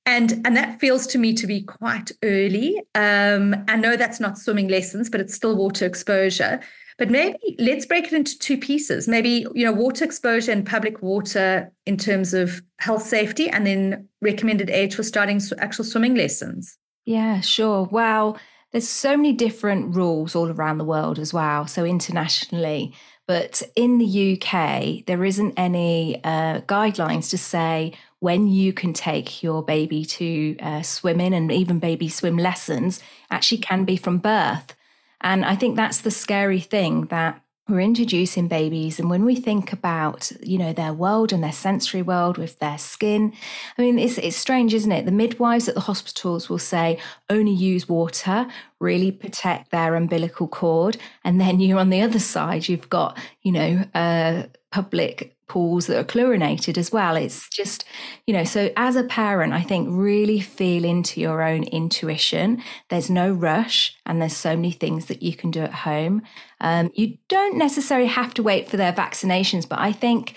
And, 0.06 0.46
and 0.46 0.58
that 0.58 0.80
feels 0.80 1.06
to 1.08 1.18
me 1.20 1.34
to 1.36 1.46
be 1.46 1.62
quite 1.62 2.12
early. 2.24 2.82
Um, 2.96 3.56
I 3.68 3.76
know 3.76 3.96
that's 3.96 4.20
not 4.20 4.40
swimming 4.40 4.68
lessons, 4.68 5.10
but 5.10 5.22
it's 5.22 5.36
still 5.36 5.56
water 5.56 5.86
exposure. 5.86 6.62
But 7.00 7.10
maybe 7.10 7.56
let's 7.58 7.86
break 7.86 8.08
it 8.08 8.14
into 8.14 8.38
two 8.38 8.58
pieces. 8.58 9.08
Maybe, 9.08 9.46
you 9.56 9.64
know, 9.64 9.72
water 9.72 10.04
exposure 10.04 10.52
and 10.52 10.68
public 10.68 11.02
water 11.02 11.72
in 11.86 11.96
terms 11.96 12.34
of 12.34 12.62
health 12.78 13.04
safety, 13.04 13.50
and 13.50 13.66
then 13.66 14.10
recommended 14.22 14.70
age 14.70 14.96
for 14.96 15.04
starting 15.04 15.42
actual 15.60 15.86
swimming 15.86 16.16
lessons. 16.16 16.78
Yeah, 17.06 17.40
sure. 17.40 17.88
Well, 17.90 18.38
there's 18.72 18.88
so 18.88 19.16
many 19.16 19.32
different 19.32 19.96
rules 19.96 20.36
all 20.36 20.52
around 20.52 20.78
the 20.78 20.84
world 20.84 21.18
as 21.18 21.34
well. 21.34 21.66
So 21.68 21.86
internationally, 21.86 22.94
but 23.26 23.62
in 23.76 23.98
the 23.98 24.34
UK, 24.34 25.06
there 25.06 25.24
isn't 25.24 25.54
any 25.56 26.22
uh, 26.24 26.62
guidelines 26.62 27.30
to 27.30 27.38
say 27.38 27.94
when 28.20 28.48
you 28.48 28.74
can 28.74 28.92
take 28.92 29.42
your 29.42 29.64
baby 29.64 30.04
to 30.04 30.58
uh, 30.60 30.84
in 31.04 31.34
and 31.34 31.52
even 31.52 31.80
baby 31.80 32.10
swim 32.10 32.38
lessons 32.38 33.02
actually 33.32 33.60
can 33.60 33.86
be 33.86 33.96
from 33.96 34.18
birth. 34.18 34.76
And 35.22 35.46
I 35.46 35.56
think 35.56 35.76
that's 35.76 36.02
the 36.02 36.12
scary 36.12 36.60
thing 36.60 37.06
that 37.08 37.42
we're 37.70 37.80
introducing 37.80 38.48
babies 38.48 39.00
and 39.00 39.10
when 39.10 39.24
we 39.24 39.36
think 39.36 39.72
about 39.72 40.32
you 40.42 40.58
know 40.58 40.74
their 40.74 40.92
world 40.92 41.32
and 41.32 41.44
their 41.44 41.52
sensory 41.52 42.02
world 42.02 42.38
with 42.38 42.58
their 42.58 42.80
skin 42.80 43.32
i 43.78 43.82
mean 43.82 44.00
it's, 44.00 44.18
it's 44.18 44.36
strange 44.36 44.74
isn't 44.74 44.92
it? 44.92 45.06
The 45.06 45.12
midwives 45.12 45.70
at 45.70 45.76
the 45.76 45.82
hospitals 45.82 46.50
will 46.50 46.58
say 46.58 46.98
only 47.30 47.52
use 47.52 47.88
water 47.88 48.48
really 48.80 49.12
protect 49.12 49.72
their 49.72 49.96
umbilical 49.96 50.48
cord. 50.48 50.98
And 51.24 51.40
then 51.40 51.60
you're 51.60 51.80
on 51.80 51.90
the 51.90 52.02
other 52.02 52.20
side 52.20 52.68
you've 52.68 52.90
got 52.90 53.18
you 53.42 53.52
know 53.52 53.86
uh, 53.94 54.44
public 54.72 55.36
pools 55.50 55.88
that 55.88 56.00
are 56.00 56.06
chlorinated 56.06 56.78
as 56.78 56.92
well. 56.92 57.18
It's 57.18 57.50
just, 57.50 57.84
you 58.26 58.34
know, 58.34 58.46
so 58.46 58.72
as 58.78 58.96
a 58.96 59.04
parent, 59.04 59.52
I 59.52 59.62
think 59.62 59.90
really 59.92 60.40
feel 60.40 60.86
into 60.86 61.20
your 61.20 61.42
own 61.42 61.64
intuition. 61.64 62.64
There's 62.90 63.10
no 63.10 63.32
rush 63.34 63.98
and 64.06 64.22
there's 64.22 64.38
so 64.38 64.56
many 64.56 64.72
things 64.72 65.08
that 65.08 65.22
you 65.22 65.36
can 65.36 65.52
do 65.52 65.62
at 65.62 65.74
home. 65.74 66.22
Um, 66.62 66.92
you 66.94 67.18
don't 67.28 67.58
necessarily 67.58 68.08
have 68.08 68.34
to 68.36 68.44
wait 68.44 68.70
for 68.70 68.78
their 68.78 68.94
vaccinations, 68.94 69.68
but 69.68 69.80
I 69.80 69.92
think, 69.92 70.36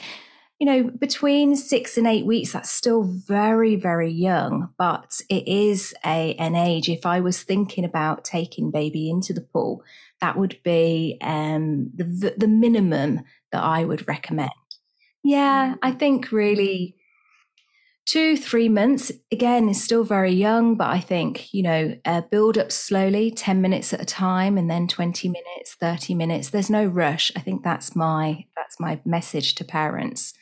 you 0.59 0.67
know, 0.67 0.91
between 0.99 1.57
six 1.57 1.99
and 1.99 2.07
eight 2.07 2.25
weeks, 2.25 2.53
that's 2.53 2.71
still 2.71 3.03
very, 3.03 3.77
very 3.77 4.11
young. 4.11 4.71
But 4.79 5.21
it 5.29 5.47
is 5.47 5.95
a 6.07 6.35
an 6.35 6.55
age. 6.55 6.89
If 6.89 7.05
I 7.05 7.21
was 7.21 7.43
thinking 7.43 7.85
about 7.85 8.25
taking 8.25 8.71
baby 8.71 9.11
into 9.11 9.33
the 9.33 9.41
pool, 9.41 9.83
that 10.21 10.39
would 10.39 10.59
be 10.63 11.19
um, 11.21 11.91
the 11.95 12.35
the 12.37 12.47
minimum 12.47 13.23
that 13.51 13.63
I 13.63 13.85
would 13.85 14.07
recommend. 14.07 14.53
Yeah, 15.25 15.77
I 15.83 15.93
think 15.93 16.33
really 16.33 16.97
two, 18.07 18.37
three 18.37 18.69
months 18.69 19.13
again 19.31 19.69
is 19.69 19.83
still 19.83 20.05
very 20.05 20.33
young, 20.33 20.77
but 20.77 20.89
I 20.89 21.01
think, 21.01 21.53
you 21.55 21.63
know, 21.63 21.97
uh, 22.05 22.23
build 22.23 22.59
up 22.59 22.73
slowly, 22.73 23.31
10 23.31 23.61
minutes 23.61 23.93
at 23.93 24.03
a 24.03 24.05
time 24.05 24.59
and 24.59 24.71
then 24.71 24.89
20 24.89 25.29
minutes, 25.29 25.77
30 25.81 26.15
minutes. 26.15 26.51
There's 26.51 26.71
no 26.71 26.85
rush. 26.85 27.31
I 27.37 27.41
think 27.41 27.63
that's 27.63 27.95
my 27.95 28.47
that's 28.57 28.81
my 28.81 29.01
message 29.05 29.55
to 29.57 29.65
parents. 29.65 30.35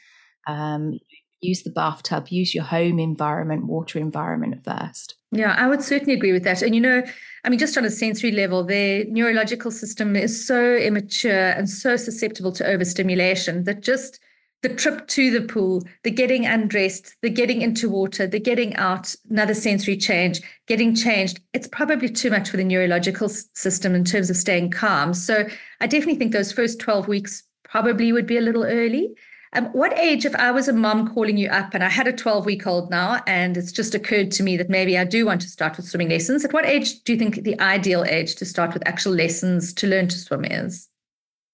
Um, 0.47 0.99
use 1.41 1.63
the 1.63 1.71
bathtub, 1.71 2.29
use 2.29 2.55
your 2.55 2.65
home 2.65 2.99
environment, 2.99 3.67
water 3.67 3.99
environment 3.99 4.63
first. 4.65 5.15
Yeah, 5.33 5.55
I 5.57 5.69
would 5.69 5.83
certainly 5.83 6.15
agree 6.15 6.33
with 6.33 6.45
that. 6.45 6.61
And 6.63 6.75
you 6.75 6.81
know, 6.81 7.03
I 7.45 7.49
mean, 7.49 7.59
just 7.59 7.79
on 7.79 7.85
a 7.85 7.91
sensory 7.91 8.33
level, 8.33 8.65
their 8.65 9.05
neurological 9.07 9.71
system 9.71 10.17
is 10.17 10.47
so 10.47 10.75
immature 10.75 11.51
and 11.51 11.69
so 11.69 11.97
susceptible 11.97 12.53
to 12.53 12.67
overstimulation 12.67 13.65
that 13.65 13.81
just 13.81 14.21
the 14.63 14.69
trip 14.69 15.07
to 15.09 15.31
the 15.31 15.47
pool, 15.47 15.83
the 16.05 16.11
getting 16.11 16.45
undressed, 16.45 17.17
the 17.23 17.31
getting 17.31 17.63
into 17.63 17.89
water, 17.89 18.27
the 18.27 18.41
getting 18.41 18.75
out, 18.77 19.15
another 19.31 19.55
sensory 19.55 19.97
change, 19.97 20.41
getting 20.67 20.95
changed, 20.95 21.41
it's 21.53 21.69
probably 21.69 22.09
too 22.09 22.31
much 22.31 22.51
for 22.51 22.57
the 22.57 22.65
neurological 22.65 23.29
system 23.29 23.95
in 23.95 24.05
terms 24.05 24.29
of 24.29 24.37
staying 24.37 24.71
calm. 24.71 25.15
So 25.15 25.47
I 25.81 25.87
definitely 25.87 26.17
think 26.17 26.33
those 26.33 26.53
first 26.53 26.79
12 26.81 27.09
weeks 27.09 27.43
probably 27.65 28.13
would 28.13 28.27
be 28.27 28.37
a 28.37 28.43
little 28.43 28.65
early. 28.65 29.15
Um, 29.53 29.67
what 29.67 29.99
age, 29.99 30.25
if 30.25 30.35
I 30.37 30.53
was 30.53 30.69
a 30.69 30.73
mom 30.73 31.13
calling 31.13 31.37
you 31.37 31.49
up 31.49 31.75
and 31.75 31.83
I 31.83 31.89
had 31.89 32.07
a 32.07 32.13
12 32.13 32.47
week 32.47 32.67
old 32.67 32.91
now, 32.91 33.21
and 33.27 33.57
it's 33.57 33.73
just 33.73 33.95
occurred 33.95 34.31
to 34.33 34.43
me 34.43 34.57
that 34.59 34.69
maybe 34.69 34.97
I 34.97 35.05
do 35.05 35.27
want 35.27 35.41
to 35.41 35.49
start 35.49 35.77
with 35.77 35.87
swimming 35.87 36.11
lessons, 36.11 36.45
at 36.45 36.53
what 36.53 36.67
age 36.67 37.03
do 37.03 37.13
you 37.13 37.19
think 37.19 37.43
the 37.43 37.59
ideal 37.61 38.05
age 38.05 38.37
to 38.37 38.45
start 38.45 38.75
with 38.75 38.87
actual 38.87 39.13
lessons 39.13 39.73
to 39.75 39.89
learn 39.89 40.07
to 40.09 40.19
swim 40.19 40.45
is? 40.45 40.90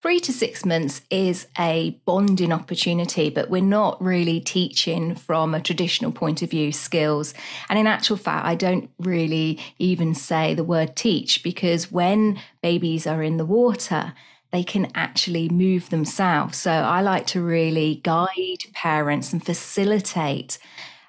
Three 0.02 0.20
to 0.20 0.32
six 0.32 0.64
months 0.64 1.00
is 1.10 1.48
a 1.58 1.98
bonding 2.04 2.52
opportunity, 2.52 3.30
but 3.30 3.50
we're 3.50 3.62
not 3.62 4.00
really 4.00 4.40
teaching 4.40 5.14
from 5.14 5.54
a 5.54 5.60
traditional 5.60 6.12
point 6.12 6.42
of 6.42 6.50
view 6.50 6.70
skills. 6.70 7.34
And 7.68 7.78
in 7.78 7.86
actual 7.86 8.16
fact, 8.16 8.46
I 8.46 8.54
don't 8.54 8.90
really 8.98 9.58
even 9.78 10.14
say 10.14 10.54
the 10.54 10.62
word 10.62 10.94
teach 10.96 11.42
because 11.42 11.90
when 11.90 12.38
babies 12.62 13.06
are 13.06 13.22
in 13.22 13.36
the 13.36 13.46
water, 13.46 14.12
they 14.52 14.62
can 14.62 14.92
actually 14.94 15.48
move 15.48 15.90
themselves. 15.90 16.58
So 16.58 16.70
I 16.70 17.00
like 17.00 17.26
to 17.28 17.42
really 17.42 18.00
guide 18.04 18.64
parents 18.74 19.32
and 19.32 19.44
facilitate 19.44 20.58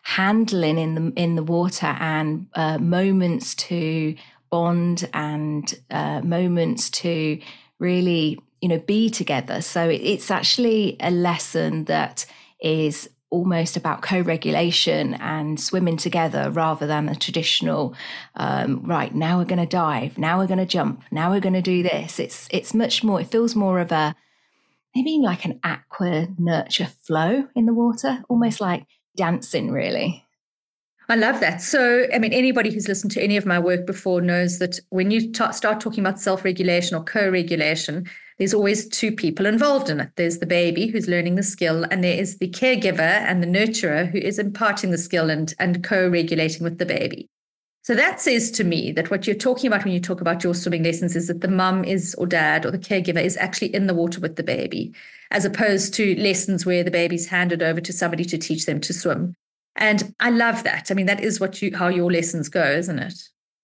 handling 0.01 0.77
in 0.77 0.95
the 0.95 1.21
in 1.21 1.35
the 1.35 1.43
water 1.43 1.97
and 1.99 2.47
uh, 2.53 2.77
moments 2.77 3.53
to 3.55 4.15
bond 4.49 5.09
and 5.13 5.73
uh, 5.91 6.21
moments 6.21 6.89
to 6.89 7.39
really 7.79 8.39
you 8.61 8.69
know 8.69 8.79
be 8.79 9.09
together. 9.09 9.61
So 9.61 9.89
it's 9.89 10.31
actually 10.31 10.97
a 10.99 11.11
lesson 11.11 11.85
that 11.85 12.25
is 12.59 13.09
almost 13.29 13.75
about 13.75 14.01
co-regulation 14.01 15.13
and 15.15 15.59
swimming 15.59 15.97
together 15.97 16.49
rather 16.49 16.87
than 16.87 17.09
a 17.09 17.15
traditional 17.15 17.93
um, 18.35 18.81
right 18.85 19.13
now 19.13 19.37
we're 19.37 19.45
going 19.45 19.59
to 19.59 19.65
dive 19.65 20.17
now 20.17 20.39
we're 20.39 20.47
going 20.47 20.57
to 20.57 20.65
jump 20.65 21.03
now 21.11 21.29
we're 21.29 21.41
going 21.41 21.53
to 21.53 21.61
do 21.61 21.83
this 21.83 22.19
it's 22.19 22.47
it's 22.51 22.73
much 22.73 23.03
more 23.03 23.19
it 23.19 23.27
feels 23.27 23.53
more 23.53 23.79
of 23.79 23.91
a 23.91 24.15
maybe 24.95 25.19
like 25.21 25.43
an 25.43 25.59
aqua 25.61 26.29
nurture 26.37 26.87
flow 27.03 27.45
in 27.53 27.65
the 27.65 27.73
water 27.73 28.23
almost 28.29 28.61
like 28.61 28.85
dancing 29.17 29.71
really 29.71 30.23
I 31.09 31.15
love 31.15 31.39
that. 31.39 31.61
So, 31.61 32.05
I 32.13 32.19
mean, 32.19 32.33
anybody 32.33 32.69
who's 32.69 32.89
listened 32.89 33.11
to 33.13 33.23
any 33.23 33.37
of 33.37 33.45
my 33.45 33.59
work 33.59 33.85
before 33.85 34.19
knows 34.19 34.59
that 34.59 34.77
when 34.89 35.09
you 35.09 35.33
start 35.33 35.79
talking 35.79 36.01
about 36.01 36.19
self 36.19 36.43
regulation 36.43 36.97
or 36.97 37.03
co 37.05 37.29
regulation, 37.29 38.09
there's 38.37 38.53
always 38.53 38.87
two 38.87 39.11
people 39.11 39.45
involved 39.45 39.89
in 39.89 39.99
it. 39.99 40.11
There's 40.15 40.37
the 40.39 40.45
baby 40.45 40.87
who's 40.87 41.07
learning 41.07 41.35
the 41.35 41.43
skill, 41.43 41.85
and 41.89 42.03
there 42.03 42.17
is 42.17 42.37
the 42.37 42.49
caregiver 42.49 42.99
and 42.99 43.41
the 43.41 43.47
nurturer 43.47 44.09
who 44.09 44.19
is 44.19 44.37
imparting 44.37 44.91
the 44.91 44.97
skill 44.97 45.29
and, 45.29 45.53
and 45.59 45.83
co 45.83 46.07
regulating 46.07 46.63
with 46.63 46.77
the 46.77 46.85
baby. 46.85 47.27
So 47.87 47.95
that 47.95 48.19
says 48.19 48.51
to 48.51 48.65
me 48.65 48.91
that 48.91 49.09
what 49.09 49.25
you're 49.25 49.35
talking 49.35 49.67
about 49.67 49.85
when 49.85 49.93
you 49.93 50.01
talk 50.01 50.19
about 50.19 50.43
your 50.43 50.53
swimming 50.53 50.83
lessons 50.83 51.15
is 51.15 51.27
that 51.27 51.39
the 51.39 51.47
mum 51.47 51.85
is 51.85 52.13
or 52.15 52.27
dad 52.27 52.65
or 52.65 52.71
the 52.71 52.77
caregiver 52.77 53.23
is 53.23 53.37
actually 53.37 53.73
in 53.73 53.87
the 53.87 53.93
water 53.93 54.19
with 54.19 54.35
the 54.35 54.43
baby, 54.43 54.93
as 55.31 55.45
opposed 55.45 55.93
to 55.93 56.21
lessons 56.21 56.65
where 56.65 56.83
the 56.83 56.91
baby's 56.91 57.27
handed 57.27 57.63
over 57.63 57.79
to 57.79 57.93
somebody 57.93 58.25
to 58.25 58.37
teach 58.37 58.65
them 58.65 58.81
to 58.81 58.93
swim. 58.93 59.33
And 59.77 60.13
I 60.19 60.31
love 60.31 60.63
that. 60.63 60.91
I 60.91 60.95
mean, 60.95 61.05
that 61.05 61.21
is 61.21 61.39
what 61.39 61.61
you 61.61 61.75
how 61.75 61.87
your 61.87 62.11
lessons 62.11 62.49
go, 62.49 62.63
isn't 62.63 62.99
it? 62.99 63.13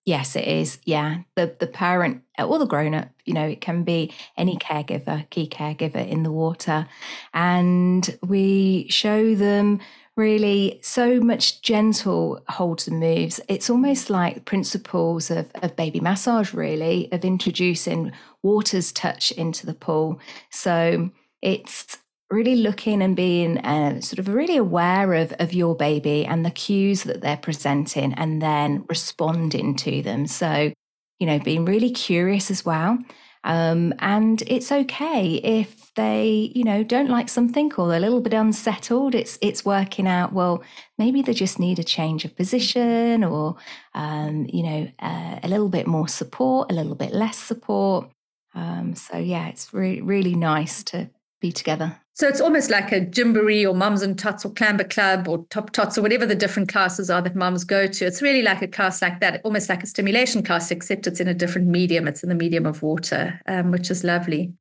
Yes, 0.05 0.35
it 0.35 0.47
is. 0.47 0.79
Yeah. 0.85 1.17
The 1.35 1.55
the 1.59 1.67
parent 1.67 2.22
or 2.39 2.57
the 2.57 2.65
grown 2.65 2.95
up, 2.95 3.09
you 3.25 3.33
know, 3.33 3.47
it 3.47 3.61
can 3.61 3.83
be 3.83 4.13
any 4.37 4.57
caregiver, 4.57 5.29
key 5.29 5.47
caregiver 5.47 6.07
in 6.07 6.23
the 6.23 6.31
water. 6.31 6.87
And 7.33 8.17
we 8.21 8.87
show 8.89 9.35
them 9.35 9.79
really 10.15 10.79
so 10.83 11.19
much 11.19 11.61
gentle 11.61 12.43
holds 12.47 12.87
and 12.87 12.99
moves. 12.99 13.39
It's 13.47 13.69
almost 13.69 14.09
like 14.09 14.45
principles 14.45 15.31
of, 15.31 15.49
of 15.55 15.75
baby 15.75 15.99
massage, 15.99 16.53
really, 16.53 17.11
of 17.11 17.25
introducing 17.25 18.11
water's 18.43 18.91
touch 18.91 19.31
into 19.31 19.65
the 19.65 19.73
pool. 19.73 20.19
So 20.51 21.11
it's 21.41 21.97
really 22.29 22.55
looking 22.55 23.01
and 23.01 23.15
being 23.15 23.59
uh, 23.59 24.01
sort 24.01 24.19
of 24.19 24.27
really 24.27 24.57
aware 24.57 25.13
of, 25.13 25.33
of 25.39 25.53
your 25.53 25.75
baby 25.75 26.25
and 26.25 26.45
the 26.45 26.51
cues 26.51 27.03
that 27.03 27.21
they're 27.21 27.37
presenting 27.37 28.13
and 28.13 28.41
then 28.41 28.85
responding 28.89 29.75
to 29.75 30.01
them. 30.01 30.27
So, 30.27 30.73
you 31.19 31.27
know, 31.27 31.39
being 31.39 31.65
really 31.65 31.91
curious 31.91 32.51
as 32.51 32.65
well. 32.65 32.97
Um, 33.45 33.93
and 33.99 34.41
it's 34.47 34.71
okay 34.71 35.35
if 35.43 35.93
they, 35.95 36.51
you 36.55 36.63
know, 36.63 36.83
don't 36.83 37.09
like 37.09 37.27
something 37.27 37.71
or 37.73 37.87
they're 37.89 37.97
a 37.97 38.01
little 38.01 38.21
bit 38.21 38.33
unsettled. 38.33 39.15
It's 39.15 39.37
it's 39.41 39.65
working 39.65 40.07
out. 40.07 40.31
Well, 40.31 40.63
maybe 40.97 41.21
they 41.21 41.33
just 41.33 41.59
need 41.59 41.77
a 41.79 41.83
change 41.83 42.23
of 42.23 42.37
position, 42.37 43.23
or 43.23 43.57
um, 43.93 44.47
you 44.51 44.63
know, 44.63 44.91
uh, 44.99 45.39
a 45.43 45.47
little 45.47 45.69
bit 45.69 45.87
more 45.87 46.07
support, 46.07 46.71
a 46.71 46.75
little 46.75 46.95
bit 46.95 47.13
less 47.13 47.37
support. 47.37 48.09
Um, 48.55 48.95
so 48.95 49.17
yeah, 49.17 49.47
it's 49.49 49.73
really 49.73 50.01
really 50.01 50.35
nice 50.35 50.83
to 50.85 51.09
be 51.43 51.51
together. 51.51 51.95
So 52.13 52.27
it's 52.27 52.39
almost 52.39 52.71
like 52.71 52.91
a 52.91 53.01
Gymboree 53.01 53.69
or 53.69 53.75
Mums 53.75 54.01
and 54.01 54.17
Tots 54.17 54.45
or 54.45 54.53
Clamber 54.53 54.85
Club 54.85 55.27
or 55.27 55.45
Top 55.49 55.71
Tots 55.71 55.97
or 55.97 56.01
whatever 56.01 56.25
the 56.25 56.35
different 56.35 56.69
classes 56.69 57.09
are 57.09 57.21
that 57.21 57.35
mums 57.35 57.65
go 57.65 57.85
to. 57.85 58.05
It's 58.05 58.21
really 58.21 58.41
like 58.41 58.61
a 58.61 58.67
class 58.67 59.01
like 59.01 59.19
that, 59.19 59.41
almost 59.43 59.67
like 59.67 59.83
a 59.83 59.87
stimulation 59.87 60.41
class, 60.41 60.71
except 60.71 61.05
it's 61.05 61.19
in 61.19 61.27
a 61.27 61.33
different 61.33 61.67
medium. 61.67 62.07
It's 62.07 62.23
in 62.23 62.29
the 62.29 62.35
medium 62.35 62.65
of 62.65 62.81
water, 62.81 63.41
um, 63.47 63.71
which 63.71 63.91
is 63.91 64.03
lovely. 64.03 64.53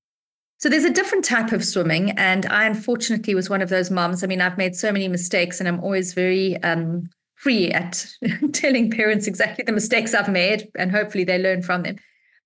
So 0.59 0.69
there's 0.69 0.85
a 0.85 0.93
different 0.93 1.25
type 1.25 1.53
of 1.53 1.65
swimming. 1.65 2.11
And 2.13 2.47
I 2.47 2.65
unfortunately 2.65 3.35
was 3.35 3.49
one 3.49 3.63
of 3.63 3.69
those 3.69 3.91
moms. 3.91 4.25
I 4.25 4.27
mean, 4.27 4.41
I've 4.41 4.59
made 4.59 4.75
so 4.75 4.91
many 4.91 5.07
mistakes 5.07 5.61
and 5.61 5.69
I'm 5.69 5.81
always 5.81 6.15
very 6.15 6.61
um, 6.65 7.05
free 7.37 7.71
at 7.71 8.07
telling 8.53 8.91
parents 8.91 9.29
exactly 9.29 9.65
the 9.65 9.73
mistakes 9.73 10.15
I've 10.15 10.29
made 10.29 10.69
and 10.77 10.91
hopefully 10.91 11.25
they 11.25 11.39
learn 11.39 11.63
from 11.63 11.83
them. 11.85 11.97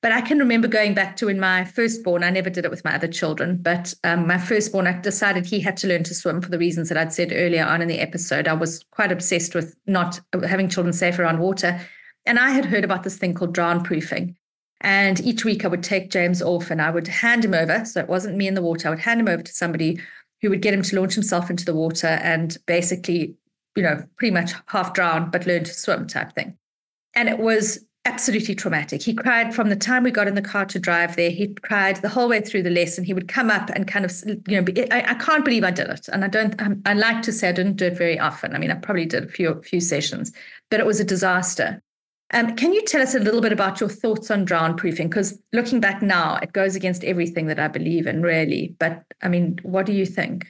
But 0.06 0.12
I 0.12 0.20
can 0.20 0.38
remember 0.38 0.68
going 0.68 0.94
back 0.94 1.16
to 1.16 1.26
when 1.26 1.40
my 1.40 1.64
firstborn, 1.64 2.22
I 2.22 2.30
never 2.30 2.48
did 2.48 2.64
it 2.64 2.70
with 2.70 2.84
my 2.84 2.94
other 2.94 3.08
children, 3.08 3.56
but 3.60 3.92
um, 4.04 4.28
my 4.28 4.38
firstborn, 4.38 4.86
I 4.86 5.00
decided 5.00 5.44
he 5.44 5.58
had 5.58 5.76
to 5.78 5.88
learn 5.88 6.04
to 6.04 6.14
swim 6.14 6.40
for 6.40 6.48
the 6.48 6.60
reasons 6.60 6.88
that 6.88 6.96
I'd 6.96 7.12
said 7.12 7.32
earlier 7.34 7.64
on 7.64 7.82
in 7.82 7.88
the 7.88 7.98
episode. 7.98 8.46
I 8.46 8.52
was 8.52 8.84
quite 8.92 9.10
obsessed 9.10 9.52
with 9.52 9.74
not 9.88 10.20
having 10.44 10.68
children 10.68 10.92
safe 10.92 11.18
around 11.18 11.40
water. 11.40 11.80
And 12.24 12.38
I 12.38 12.50
had 12.50 12.66
heard 12.66 12.84
about 12.84 13.02
this 13.02 13.18
thing 13.18 13.34
called 13.34 13.52
drown 13.52 13.82
proofing. 13.82 14.36
And 14.80 15.18
each 15.22 15.44
week 15.44 15.64
I 15.64 15.68
would 15.68 15.82
take 15.82 16.12
James 16.12 16.40
off 16.40 16.70
and 16.70 16.80
I 16.80 16.90
would 16.90 17.08
hand 17.08 17.44
him 17.44 17.54
over. 17.54 17.84
So 17.84 17.98
it 17.98 18.08
wasn't 18.08 18.36
me 18.36 18.46
in 18.46 18.54
the 18.54 18.62
water. 18.62 18.86
I 18.86 18.90
would 18.92 19.00
hand 19.00 19.18
him 19.18 19.28
over 19.28 19.42
to 19.42 19.52
somebody 19.52 20.00
who 20.40 20.50
would 20.50 20.62
get 20.62 20.72
him 20.72 20.82
to 20.82 21.00
launch 21.00 21.14
himself 21.14 21.50
into 21.50 21.64
the 21.64 21.74
water 21.74 22.06
and 22.06 22.56
basically, 22.66 23.34
you 23.74 23.82
know, 23.82 24.04
pretty 24.18 24.32
much 24.32 24.52
half 24.68 24.94
drown, 24.94 25.32
but 25.32 25.48
learn 25.48 25.64
to 25.64 25.74
swim 25.74 26.06
type 26.06 26.32
thing. 26.36 26.56
And 27.16 27.28
it 27.28 27.40
was 27.40 27.80
absolutely 28.06 28.54
traumatic. 28.54 29.02
He 29.02 29.12
cried 29.12 29.54
from 29.54 29.68
the 29.68 29.76
time 29.76 30.04
we 30.04 30.10
got 30.10 30.28
in 30.28 30.34
the 30.34 30.42
car 30.42 30.64
to 30.66 30.78
drive 30.78 31.16
there. 31.16 31.30
He 31.30 31.48
cried 31.48 31.96
the 31.96 32.08
whole 32.08 32.28
way 32.28 32.40
through 32.40 32.62
the 32.62 32.70
lesson. 32.70 33.04
He 33.04 33.12
would 33.12 33.28
come 33.28 33.50
up 33.50 33.68
and 33.70 33.86
kind 33.86 34.04
of, 34.04 34.12
you 34.46 34.60
know, 34.60 34.64
I, 34.90 35.10
I 35.10 35.14
can't 35.14 35.44
believe 35.44 35.64
I 35.64 35.72
did 35.72 35.88
it. 35.88 36.08
And 36.12 36.24
I 36.24 36.28
don't, 36.28 36.60
I, 36.62 36.68
I 36.86 36.94
like 36.94 37.22
to 37.22 37.32
say 37.32 37.48
I 37.48 37.52
didn't 37.52 37.76
do 37.76 37.86
it 37.86 37.98
very 37.98 38.18
often. 38.18 38.54
I 38.54 38.58
mean, 38.58 38.70
I 38.70 38.74
probably 38.74 39.06
did 39.06 39.24
a 39.24 39.28
few, 39.28 39.60
few 39.62 39.80
sessions, 39.80 40.32
but 40.70 40.80
it 40.80 40.86
was 40.86 41.00
a 41.00 41.04
disaster. 41.04 41.82
Um, 42.32 42.56
can 42.56 42.72
you 42.72 42.82
tell 42.84 43.02
us 43.02 43.14
a 43.14 43.20
little 43.20 43.40
bit 43.40 43.52
about 43.52 43.80
your 43.80 43.88
thoughts 43.88 44.30
on 44.30 44.44
drown 44.44 44.76
proofing? 44.76 45.08
Because 45.08 45.38
looking 45.52 45.80
back 45.80 46.02
now, 46.02 46.36
it 46.42 46.52
goes 46.52 46.74
against 46.74 47.04
everything 47.04 47.46
that 47.46 47.58
I 47.60 47.68
believe 47.68 48.06
in, 48.06 48.22
really. 48.22 48.74
But 48.78 49.04
I 49.22 49.28
mean, 49.28 49.58
what 49.62 49.86
do 49.86 49.92
you 49.92 50.06
think? 50.06 50.46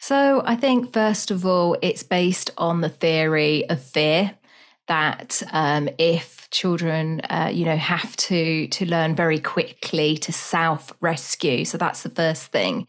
So 0.00 0.42
I 0.44 0.54
think, 0.54 0.92
first 0.92 1.32
of 1.32 1.44
all, 1.44 1.76
it's 1.82 2.04
based 2.04 2.50
on 2.56 2.82
the 2.82 2.88
theory 2.88 3.68
of 3.68 3.82
fear 3.82 4.37
that 4.88 5.42
um, 5.52 5.88
if 5.98 6.48
children, 6.50 7.20
uh, 7.30 7.50
you 7.52 7.64
know, 7.64 7.76
have 7.76 8.16
to 8.16 8.66
to 8.68 8.86
learn 8.86 9.14
very 9.14 9.38
quickly 9.38 10.18
to 10.18 10.32
self 10.32 10.92
rescue, 11.00 11.64
so 11.64 11.78
that's 11.78 12.02
the 12.02 12.10
first 12.10 12.46
thing, 12.46 12.88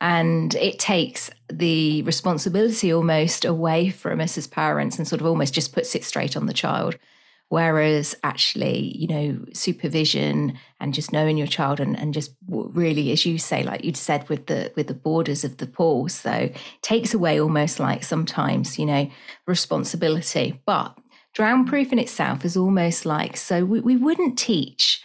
and 0.00 0.54
it 0.54 0.78
takes 0.78 1.30
the 1.52 2.02
responsibility 2.02 2.92
almost 2.92 3.44
away 3.44 3.90
from 3.90 4.20
us 4.20 4.38
as 4.38 4.46
parents 4.46 4.98
and 4.98 5.06
sort 5.06 5.20
of 5.20 5.26
almost 5.26 5.52
just 5.52 5.74
puts 5.74 5.94
it 5.94 6.04
straight 6.04 6.36
on 6.36 6.46
the 6.46 6.52
child. 6.54 6.96
Whereas 7.48 8.14
actually, 8.22 8.96
you 8.96 9.08
know, 9.08 9.44
supervision 9.52 10.56
and 10.78 10.94
just 10.94 11.12
knowing 11.12 11.36
your 11.36 11.48
child 11.48 11.80
and, 11.80 11.98
and 11.98 12.14
just 12.14 12.32
really, 12.48 13.10
as 13.10 13.26
you 13.26 13.38
say, 13.38 13.64
like 13.64 13.84
you'd 13.84 13.96
said 13.96 14.28
with 14.28 14.46
the 14.46 14.72
with 14.76 14.86
the 14.86 14.94
borders 14.94 15.42
of 15.42 15.56
the 15.56 15.66
pool, 15.66 16.08
so 16.08 16.48
takes 16.80 17.12
away 17.12 17.40
almost 17.40 17.80
like 17.80 18.04
sometimes, 18.04 18.78
you 18.78 18.86
know, 18.86 19.10
responsibility. 19.46 20.60
But 20.64 20.96
drown 21.34 21.64
proof 21.64 21.92
in 21.92 21.98
itself 21.98 22.44
is 22.44 22.56
almost 22.56 23.06
like 23.06 23.36
so 23.36 23.64
we, 23.64 23.80
we 23.80 23.96
wouldn't 23.96 24.38
teach 24.38 25.02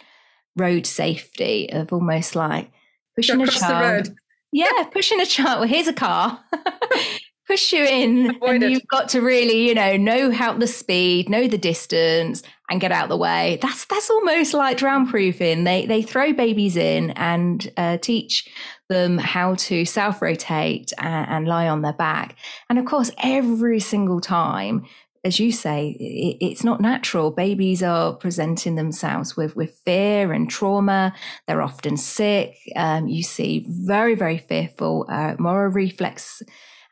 road 0.56 0.86
safety 0.86 1.70
of 1.70 1.92
almost 1.92 2.34
like 2.34 2.70
pushing 3.14 3.40
a 3.42 3.46
child. 3.46 4.10
Yeah, 4.52 4.84
pushing 4.90 5.20
a 5.20 5.26
child. 5.26 5.60
Well, 5.60 5.68
here's 5.68 5.88
a 5.88 5.92
car. 5.92 6.40
Push 7.46 7.72
you 7.74 7.84
in, 7.84 8.30
Avoid 8.30 8.54
and 8.56 8.64
it. 8.64 8.70
you've 8.72 8.88
got 8.88 9.08
to 9.10 9.20
really, 9.20 9.68
you 9.68 9.74
know, 9.74 9.96
know 9.96 10.32
how 10.32 10.52
the 10.54 10.66
speed, 10.66 11.28
know 11.28 11.46
the 11.46 11.56
distance, 11.56 12.42
and 12.68 12.80
get 12.80 12.90
out 12.90 13.08
the 13.08 13.16
way. 13.16 13.60
That's 13.62 13.84
that's 13.84 14.10
almost 14.10 14.52
like 14.52 14.78
drown 14.78 15.06
proofing. 15.06 15.62
They 15.62 15.86
they 15.86 16.02
throw 16.02 16.32
babies 16.32 16.76
in 16.76 17.10
and 17.12 17.70
uh, 17.76 17.98
teach 17.98 18.48
them 18.88 19.18
how 19.18 19.54
to 19.54 19.84
self 19.84 20.20
rotate 20.22 20.92
and, 20.98 21.30
and 21.30 21.46
lie 21.46 21.68
on 21.68 21.82
their 21.82 21.92
back. 21.92 22.34
And 22.68 22.80
of 22.80 22.84
course, 22.84 23.12
every 23.22 23.78
single 23.78 24.20
time 24.20 24.84
as 25.24 25.40
you 25.40 25.52
say, 25.52 25.96
it, 25.98 26.44
it's 26.44 26.64
not 26.64 26.80
natural. 26.80 27.30
Babies 27.30 27.82
are 27.82 28.14
presenting 28.14 28.74
themselves 28.74 29.36
with, 29.36 29.56
with 29.56 29.80
fear 29.84 30.32
and 30.32 30.48
trauma. 30.48 31.14
They're 31.46 31.62
often 31.62 31.96
sick. 31.96 32.56
Um, 32.74 33.08
you 33.08 33.22
see 33.22 33.66
very, 33.68 34.14
very 34.14 34.38
fearful 34.38 35.06
uh, 35.08 35.34
Moro 35.38 35.68
reflex. 35.68 36.42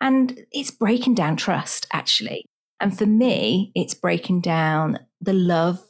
And 0.00 0.40
it's 0.52 0.70
breaking 0.70 1.14
down 1.14 1.36
trust, 1.36 1.86
actually. 1.92 2.44
And 2.80 2.96
for 2.96 3.06
me, 3.06 3.72
it's 3.74 3.94
breaking 3.94 4.40
down 4.40 4.98
the 5.20 5.32
love 5.32 5.80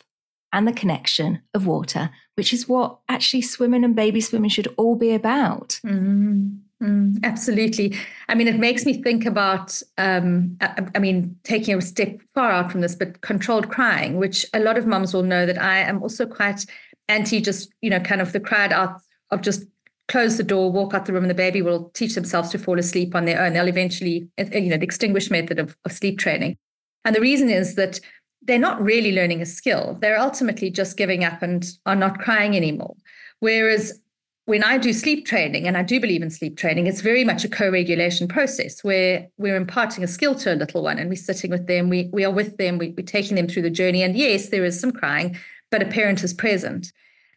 and 0.52 0.68
the 0.68 0.72
connection 0.72 1.42
of 1.52 1.66
water, 1.66 2.10
which 2.36 2.52
is 2.52 2.68
what 2.68 3.00
actually 3.08 3.42
swimming 3.42 3.82
and 3.82 3.96
baby 3.96 4.20
swimming 4.20 4.50
should 4.50 4.72
all 4.76 4.94
be 4.94 5.12
about. 5.12 5.80
Mm-hmm. 5.84 6.58
Mm, 6.84 7.18
absolutely. 7.24 7.96
I 8.28 8.34
mean, 8.34 8.46
it 8.46 8.58
makes 8.58 8.84
me 8.84 9.02
think 9.02 9.24
about, 9.24 9.80
um, 9.96 10.58
I, 10.60 10.86
I, 10.94 10.98
mean, 10.98 11.34
taking 11.42 11.74
a 11.74 11.80
step 11.80 12.20
far 12.34 12.50
out 12.50 12.70
from 12.70 12.82
this, 12.82 12.94
but 12.94 13.22
controlled 13.22 13.70
crying, 13.70 14.18
which 14.18 14.44
a 14.52 14.60
lot 14.60 14.76
of 14.76 14.86
mums 14.86 15.14
will 15.14 15.22
know 15.22 15.46
that 15.46 15.60
I 15.60 15.78
am 15.78 16.02
also 16.02 16.26
quite 16.26 16.66
anti 17.08 17.40
just, 17.40 17.72
you 17.80 17.88
know, 17.88 18.00
kind 18.00 18.20
of 18.20 18.32
the 18.32 18.40
cried 18.40 18.70
out 18.70 19.00
of 19.30 19.40
just 19.40 19.64
close 20.08 20.36
the 20.36 20.42
door, 20.42 20.70
walk 20.70 20.92
out 20.92 21.06
the 21.06 21.14
room, 21.14 21.24
and 21.24 21.30
the 21.30 21.34
baby 21.34 21.62
will 21.62 21.90
teach 21.94 22.14
themselves 22.14 22.50
to 22.50 22.58
fall 22.58 22.78
asleep 22.78 23.14
on 23.14 23.24
their 23.24 23.40
own. 23.40 23.54
They'll 23.54 23.68
eventually, 23.68 24.28
you 24.36 24.68
know, 24.68 24.76
the 24.76 24.84
extinguished 24.84 25.30
method 25.30 25.58
of, 25.58 25.74
of 25.86 25.92
sleep 25.92 26.18
training. 26.18 26.58
And 27.06 27.16
the 27.16 27.20
reason 27.20 27.48
is 27.48 27.76
that 27.76 27.98
they're 28.42 28.58
not 28.58 28.82
really 28.82 29.12
learning 29.12 29.40
a 29.40 29.46
skill. 29.46 29.96
They're 30.02 30.20
ultimately 30.20 30.70
just 30.70 30.98
giving 30.98 31.24
up 31.24 31.40
and 31.40 31.66
are 31.86 31.96
not 31.96 32.18
crying 32.18 32.54
anymore. 32.54 32.94
Whereas 33.40 33.98
when 34.46 34.62
I 34.62 34.76
do 34.76 34.92
sleep 34.92 35.26
training, 35.26 35.66
and 35.66 35.76
I 35.76 35.82
do 35.82 35.98
believe 35.98 36.22
in 36.22 36.30
sleep 36.30 36.58
training, 36.58 36.86
it's 36.86 37.00
very 37.00 37.24
much 37.24 37.44
a 37.44 37.48
co-regulation 37.48 38.28
process 38.28 38.84
where 38.84 39.28
we're 39.38 39.56
imparting 39.56 40.04
a 40.04 40.06
skill 40.06 40.34
to 40.36 40.52
a 40.52 40.56
little 40.56 40.82
one 40.82 40.98
and 40.98 41.08
we're 41.08 41.16
sitting 41.16 41.50
with 41.50 41.66
them, 41.66 41.88
we, 41.88 42.10
we 42.12 42.24
are 42.24 42.30
with 42.30 42.58
them, 42.58 42.76
we, 42.76 42.90
we're 42.90 43.06
taking 43.06 43.36
them 43.36 43.48
through 43.48 43.62
the 43.62 43.70
journey. 43.70 44.02
And 44.02 44.16
yes, 44.16 44.50
there 44.50 44.64
is 44.64 44.78
some 44.78 44.92
crying, 44.92 45.38
but 45.70 45.82
a 45.82 45.86
parent 45.86 46.22
is 46.22 46.34
present. 46.34 46.92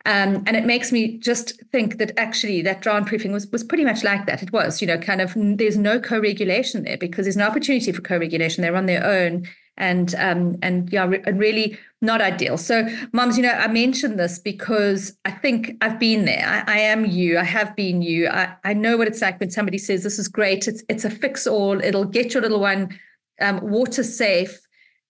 Um, 0.07 0.45
and 0.47 0.55
it 0.55 0.65
makes 0.65 0.93
me 0.93 1.17
just 1.17 1.61
think 1.73 1.97
that 1.97 2.17
actually 2.17 2.61
that 2.61 2.79
drown 2.79 3.03
proofing 3.03 3.33
was, 3.33 3.45
was 3.47 3.61
pretty 3.61 3.83
much 3.83 4.05
like 4.05 4.25
that. 4.25 4.41
It 4.41 4.53
was, 4.53 4.81
you 4.81 4.87
know, 4.87 4.97
kind 4.97 5.19
of 5.19 5.33
there's 5.35 5.75
no 5.75 5.99
co-regulation 5.99 6.85
there 6.85 6.97
because 6.97 7.25
there's 7.25 7.35
no 7.35 7.45
opportunity 7.45 7.91
for 7.91 8.01
co-regulation. 8.01 8.61
They're 8.61 8.77
on 8.77 8.85
their 8.85 9.05
own 9.05 9.45
and 9.75 10.15
um, 10.15 10.55
and 10.61 10.89
yeah, 10.93 11.11
and 11.25 11.37
really 11.37 11.77
not 12.01 12.21
ideal. 12.21 12.57
So, 12.57 12.87
moms, 13.11 13.35
you 13.35 13.43
know, 13.43 13.51
I 13.51 13.67
mentioned 13.67 14.17
this 14.17 14.39
because 14.39 15.15
I 15.25 15.31
think 15.31 15.75
I've 15.81 15.99
been 15.99 16.23
there. 16.23 16.45
I, 16.47 16.75
I, 16.75 16.79
am 16.79 17.05
you. 17.05 17.37
I 17.37 17.43
have 17.43 17.75
been 17.75 18.01
you. 18.01 18.29
I, 18.29 18.55
I 18.63 18.73
know 18.73 18.95
what 18.95 19.07
it's 19.07 19.21
like 19.21 19.41
when 19.41 19.49
somebody 19.49 19.77
says 19.77 20.03
this 20.03 20.17
is 20.17 20.29
great. 20.29 20.69
It's 20.69 20.83
it's 20.87 21.03
a 21.03 21.09
fix 21.09 21.45
all. 21.45 21.83
It'll 21.83 22.05
get 22.05 22.33
your 22.33 22.41
little 22.41 22.61
one 22.61 22.97
um, 23.41 23.59
water 23.61 24.03
safe, 24.03 24.57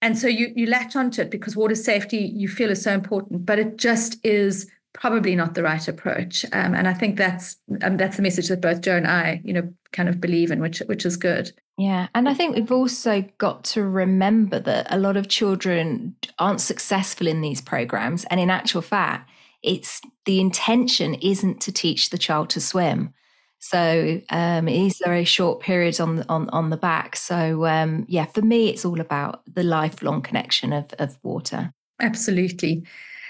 and 0.02 0.18
so 0.18 0.28
you 0.28 0.52
you 0.56 0.66
latch 0.66 0.96
onto 0.96 1.22
it 1.22 1.30
because 1.30 1.56
water 1.56 1.76
safety 1.76 2.18
you 2.18 2.48
feel 2.48 2.72
is 2.72 2.82
so 2.82 2.94
important. 2.94 3.46
But 3.46 3.60
it 3.60 3.78
just 3.78 4.18
is 4.26 4.68
probably 4.98 5.36
not 5.36 5.54
the 5.54 5.64
right 5.64 5.88
approach. 5.88 6.44
Um, 6.52 6.74
and 6.74 6.88
I 6.88 6.94
think 6.94 7.18
that's 7.18 7.56
um, 7.84 7.98
that's 7.98 8.18
the 8.18 8.24
message 8.24 8.50
that 8.50 8.62
both 8.62 8.82
Jo 8.82 8.98
and 8.98 9.08
I, 9.08 9.40
you 9.44 9.54
know, 9.54 9.72
kind 9.94 10.10
of 10.10 10.20
believe 10.20 10.52
in, 10.52 10.60
which 10.60 10.80
which 10.88 11.06
is 11.06 11.16
good. 11.16 11.52
Yeah. 11.78 12.08
And 12.16 12.28
I 12.28 12.34
think 12.34 12.56
we've 12.56 12.72
also 12.72 13.24
got 13.38 13.64
to 13.66 13.84
remember 13.84 14.60
that 14.60 14.88
a 14.90 14.98
lot 14.98 15.16
of 15.16 15.28
children 15.28 16.16
aren't 16.40 16.60
successful 16.60 17.28
in 17.28 17.42
these 17.42 17.62
programs. 17.62 18.26
And 18.26 18.40
in 18.40 18.50
actual 18.50 18.82
fact, 18.82 19.30
it's 19.62 20.02
the 20.26 20.40
intention 20.40 21.14
isn't 21.16 21.62
to 21.62 21.72
teach 21.72 22.10
the 22.10 22.18
child 22.18 22.50
to 22.50 22.62
swim. 22.62 23.14
So 23.60 24.22
um, 24.30 24.68
it 24.68 24.86
is 24.88 25.02
very 25.04 25.24
short 25.24 25.62
periods 25.62 26.00
on 26.00 26.18
the, 26.18 26.30
on 26.30 26.50
on 26.50 26.72
the 26.72 26.78
back. 26.78 27.16
So 27.16 27.66
um, 27.66 28.06
yeah, 28.10 28.26
for 28.26 28.42
me, 28.42 28.70
it's 28.70 28.84
all 28.84 29.00
about 29.00 29.44
the 29.52 29.64
lifelong 29.64 30.22
connection 30.24 30.74
of 30.74 30.92
of 30.98 31.18
water. 31.22 31.74
Absolutely. 32.00 32.84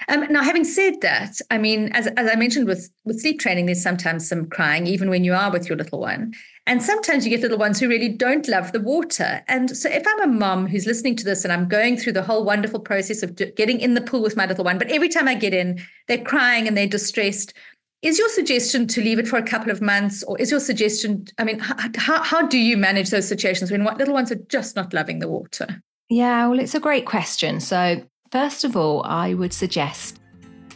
Um, 0.08 0.26
now, 0.30 0.42
having 0.42 0.64
said 0.64 1.02
that, 1.02 1.38
I 1.50 1.58
mean, 1.58 1.90
as, 1.92 2.06
as 2.06 2.30
I 2.30 2.34
mentioned 2.34 2.66
with, 2.66 2.90
with 3.04 3.20
sleep 3.20 3.40
training, 3.40 3.66
there's 3.66 3.82
sometimes 3.82 4.26
some 4.26 4.46
crying, 4.46 4.86
even 4.86 5.10
when 5.10 5.22
you 5.22 5.34
are 5.34 5.52
with 5.52 5.68
your 5.68 5.76
little 5.76 6.00
one. 6.00 6.32
And 6.66 6.82
sometimes 6.82 7.24
you 7.24 7.30
get 7.30 7.42
little 7.42 7.58
ones 7.58 7.78
who 7.78 7.88
really 7.88 8.08
don't 8.08 8.48
love 8.48 8.72
the 8.72 8.80
water. 8.80 9.42
And 9.48 9.76
so, 9.76 9.90
if 9.90 10.06
I'm 10.06 10.22
a 10.22 10.26
mom 10.26 10.66
who's 10.66 10.86
listening 10.86 11.16
to 11.16 11.24
this 11.24 11.44
and 11.44 11.52
I'm 11.52 11.68
going 11.68 11.98
through 11.98 12.14
the 12.14 12.22
whole 12.22 12.44
wonderful 12.44 12.80
process 12.80 13.22
of 13.22 13.36
getting 13.36 13.80
in 13.80 13.94
the 13.94 14.00
pool 14.00 14.22
with 14.22 14.36
my 14.36 14.46
little 14.46 14.64
one, 14.64 14.78
but 14.78 14.90
every 14.90 15.10
time 15.10 15.28
I 15.28 15.34
get 15.34 15.52
in, 15.52 15.78
they're 16.08 16.24
crying 16.24 16.66
and 16.66 16.76
they're 16.76 16.86
distressed. 16.86 17.52
Is 18.00 18.18
your 18.18 18.28
suggestion 18.28 18.86
to 18.88 19.02
leave 19.02 19.18
it 19.18 19.28
for 19.28 19.38
a 19.38 19.42
couple 19.42 19.70
of 19.70 19.82
months, 19.82 20.22
or 20.22 20.38
is 20.38 20.50
your 20.50 20.60
suggestion? 20.60 21.26
I 21.36 21.44
mean, 21.44 21.58
how, 21.58 22.22
how 22.22 22.46
do 22.46 22.56
you 22.56 22.76
manage 22.76 23.10
those 23.10 23.26
situations 23.28 23.70
when 23.70 23.84
what 23.84 23.98
little 23.98 24.14
ones 24.14 24.30
are 24.30 24.40
just 24.48 24.76
not 24.76 24.94
loving 24.94 25.18
the 25.18 25.28
water? 25.28 25.82
Yeah, 26.08 26.46
well, 26.46 26.60
it's 26.60 26.74
a 26.74 26.80
great 26.80 27.06
question. 27.06 27.60
So, 27.60 28.02
first 28.30 28.64
of 28.64 28.76
all, 28.76 29.02
I 29.04 29.34
would 29.34 29.52
suggest 29.52 30.20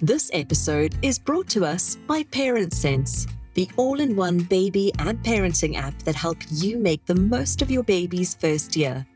This 0.01 0.31
episode 0.33 0.97
is 1.03 1.19
brought 1.19 1.49
to 1.51 1.65
us 1.65 1.97
by 2.07 2.25
Parent 2.25 2.73
Sense, 2.73 3.27
the 3.55 3.69
all 3.77 4.01
in 4.01 4.17
one 4.17 4.39
baby 4.39 4.93
and 4.99 5.23
parenting 5.23 5.77
app 5.77 5.97
that 6.03 6.15
helps 6.15 6.63
you 6.63 6.79
make 6.79 7.05
the 7.07 7.15
most 7.15 7.63
of 7.63 7.71
your 7.71 7.85
baby's 7.85 8.35
first 8.35 8.75
year. 8.75 9.07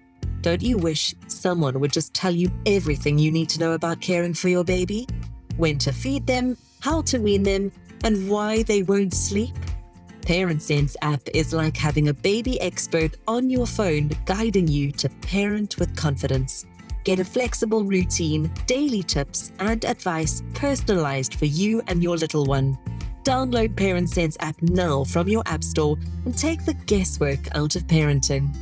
Don't 0.43 0.63
you 0.63 0.77
wish 0.77 1.15
someone 1.27 1.81
would 1.81 1.93
just 1.93 2.15
tell 2.15 2.31
you 2.31 2.51
everything 2.67 3.19
you 3.19 3.33
need 3.33 3.49
to 3.49 3.59
know 3.59 3.73
about 3.73 4.01
caring 4.01 4.35
for 4.35 4.49
your 4.49 4.65
baby? 4.65 5.09
When 5.57 5.79
to 5.79 5.93
feed 5.93 6.27
them, 6.27 6.57
how 6.81 7.03
to 7.03 7.19
wean 7.19 7.43
them, 7.43 7.73
and 8.05 8.29
why 8.29 8.63
they 8.63 8.83
won't 8.83 9.15
sleep? 9.15 9.55
Parent 10.23 10.63
Sense 10.63 10.97
app 11.03 11.23
is 11.35 11.53
like 11.53 11.77
having 11.77 12.09
a 12.09 12.15
baby 12.15 12.61
expert 12.61 13.17
on 13.27 13.49
your 13.49 13.67
phone 13.67 14.11
guiding 14.25 14.69
you 14.69 14.93
to 14.93 15.09
parent 15.09 15.79
with 15.79 15.97
confidence. 15.97 16.67
Get 17.07 17.21
a 17.21 17.25
flexible 17.25 17.85
routine, 17.85 18.53
daily 18.67 19.01
tips, 19.01 19.53
and 19.61 19.85
advice 19.85 20.43
personalized 20.55 21.37
for 21.37 21.45
you 21.45 21.81
and 21.87 22.03
your 22.03 22.17
little 22.17 22.45
one. 22.45 22.77
Download 23.23 23.77
Parent 23.77 24.11
Sense 24.11 24.37
app 24.41 24.61
now 24.61 25.05
from 25.05 25.29
your 25.29 25.45
App 25.47 25.63
Store 25.63 25.97
and 26.25 26.37
take 26.37 26.65
the 26.65 26.75
guesswork 26.75 27.39
out 27.55 27.77
of 27.77 27.85
parenting. 27.85 28.53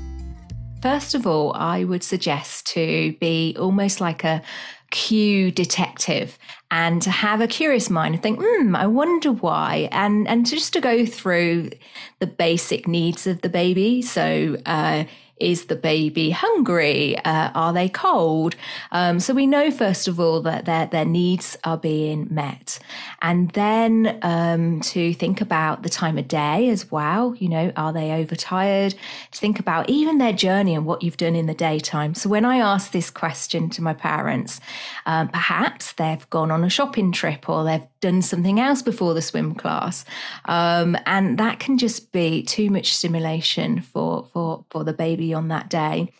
First 0.83 1.15
of 1.15 1.27
all, 1.27 1.55
I 1.55 1.85
would 1.85 2.03
suggest 2.03 2.67
to 2.75 3.17
be 3.19 3.57
almost 3.59 4.03
like 4.03 4.25
a 4.25 4.43
cue 4.91 5.51
detective 5.51 6.39
and 6.71 7.01
to 7.01 7.11
have 7.11 7.41
a 7.41 7.47
curious 7.47 7.89
mind 7.89 8.15
and 8.15 8.23
think, 8.23 8.41
hmm, 8.43 8.77
I 8.77 8.87
wonder 8.87 9.33
why. 9.33 9.89
And 9.91 10.29
and 10.29 10.45
just 10.45 10.75
to 10.75 10.83
go 10.83 11.07
through 11.07 11.71
the 12.19 12.27
basic 12.27 12.87
needs 12.87 13.27
of 13.27 13.41
the 13.41 13.49
baby. 13.49 14.03
So 14.03 14.59
uh, 14.67 15.05
is 15.39 15.67
the 15.67 15.77
baby 15.77 16.31
hungry? 16.31 17.19
Uh, 17.19 17.51
are 17.55 17.73
they 17.73 17.89
cold? 17.89 18.55
Um, 18.93 19.19
so 19.19 19.35
we 19.35 19.47
know, 19.47 19.71
first 19.71 20.07
of 20.07 20.21
all, 20.21 20.41
that 20.43 20.65
their, 20.65 20.87
their 20.87 21.05
needs 21.05 21.59
are 21.65 21.77
being 21.77 22.29
met. 22.31 22.79
And 23.21 23.51
then 23.51 24.19
um, 24.23 24.81
to 24.83 25.13
think 25.15 25.41
about 25.41 25.83
the 25.83 25.89
time 25.89 26.19
of 26.19 26.29
day 26.29 26.69
as 26.69 26.91
well. 26.91 27.35
You 27.37 27.49
know, 27.49 27.73
are 27.77 27.93
they 27.93 28.13
overtired? 28.13 28.95
To 29.33 29.39
think 29.39 29.59
about 29.59 29.91
even 29.91 30.19
their 30.19 30.33
journey 30.33 30.75
and 30.75 30.87
what 30.87 31.03
you've 31.03 31.17
done 31.17 31.35
in 31.35 31.47
the 31.47 31.55
daytime. 31.55 32.15
So 32.15 32.29
when 32.29 32.45
I 32.45 32.59
ask 32.59 32.93
this 32.93 33.11
question 33.11 33.71
to 33.71 33.83
my 33.83 33.95
parents, 33.95 34.61
um, 35.07 35.29
perhaps 35.29 35.93
they've 35.93 36.29
gone 36.31 36.51
on 36.51 36.65
a 36.65 36.71
shopping 36.71 37.13
trip 37.13 37.49
or 37.49 37.65
they've 37.65 37.87
done 38.05 38.21
something 38.21 38.61
else 38.61 38.83
before 38.83 39.15
the 39.15 39.23
swim 39.23 39.55
class. 39.55 40.05
Um, 40.45 40.95
and 41.07 41.39
that 41.39 41.59
can 41.59 41.79
just 41.79 42.13
be 42.13 42.43
too 42.43 42.69
much 42.69 42.95
stimulation 42.95 43.81
for, 43.81 44.27
for, 44.31 44.67
for 44.69 44.85
the 44.85 44.93
baby 44.93 45.33
on 45.33 45.49
that 45.49 45.71
day. 45.71 46.13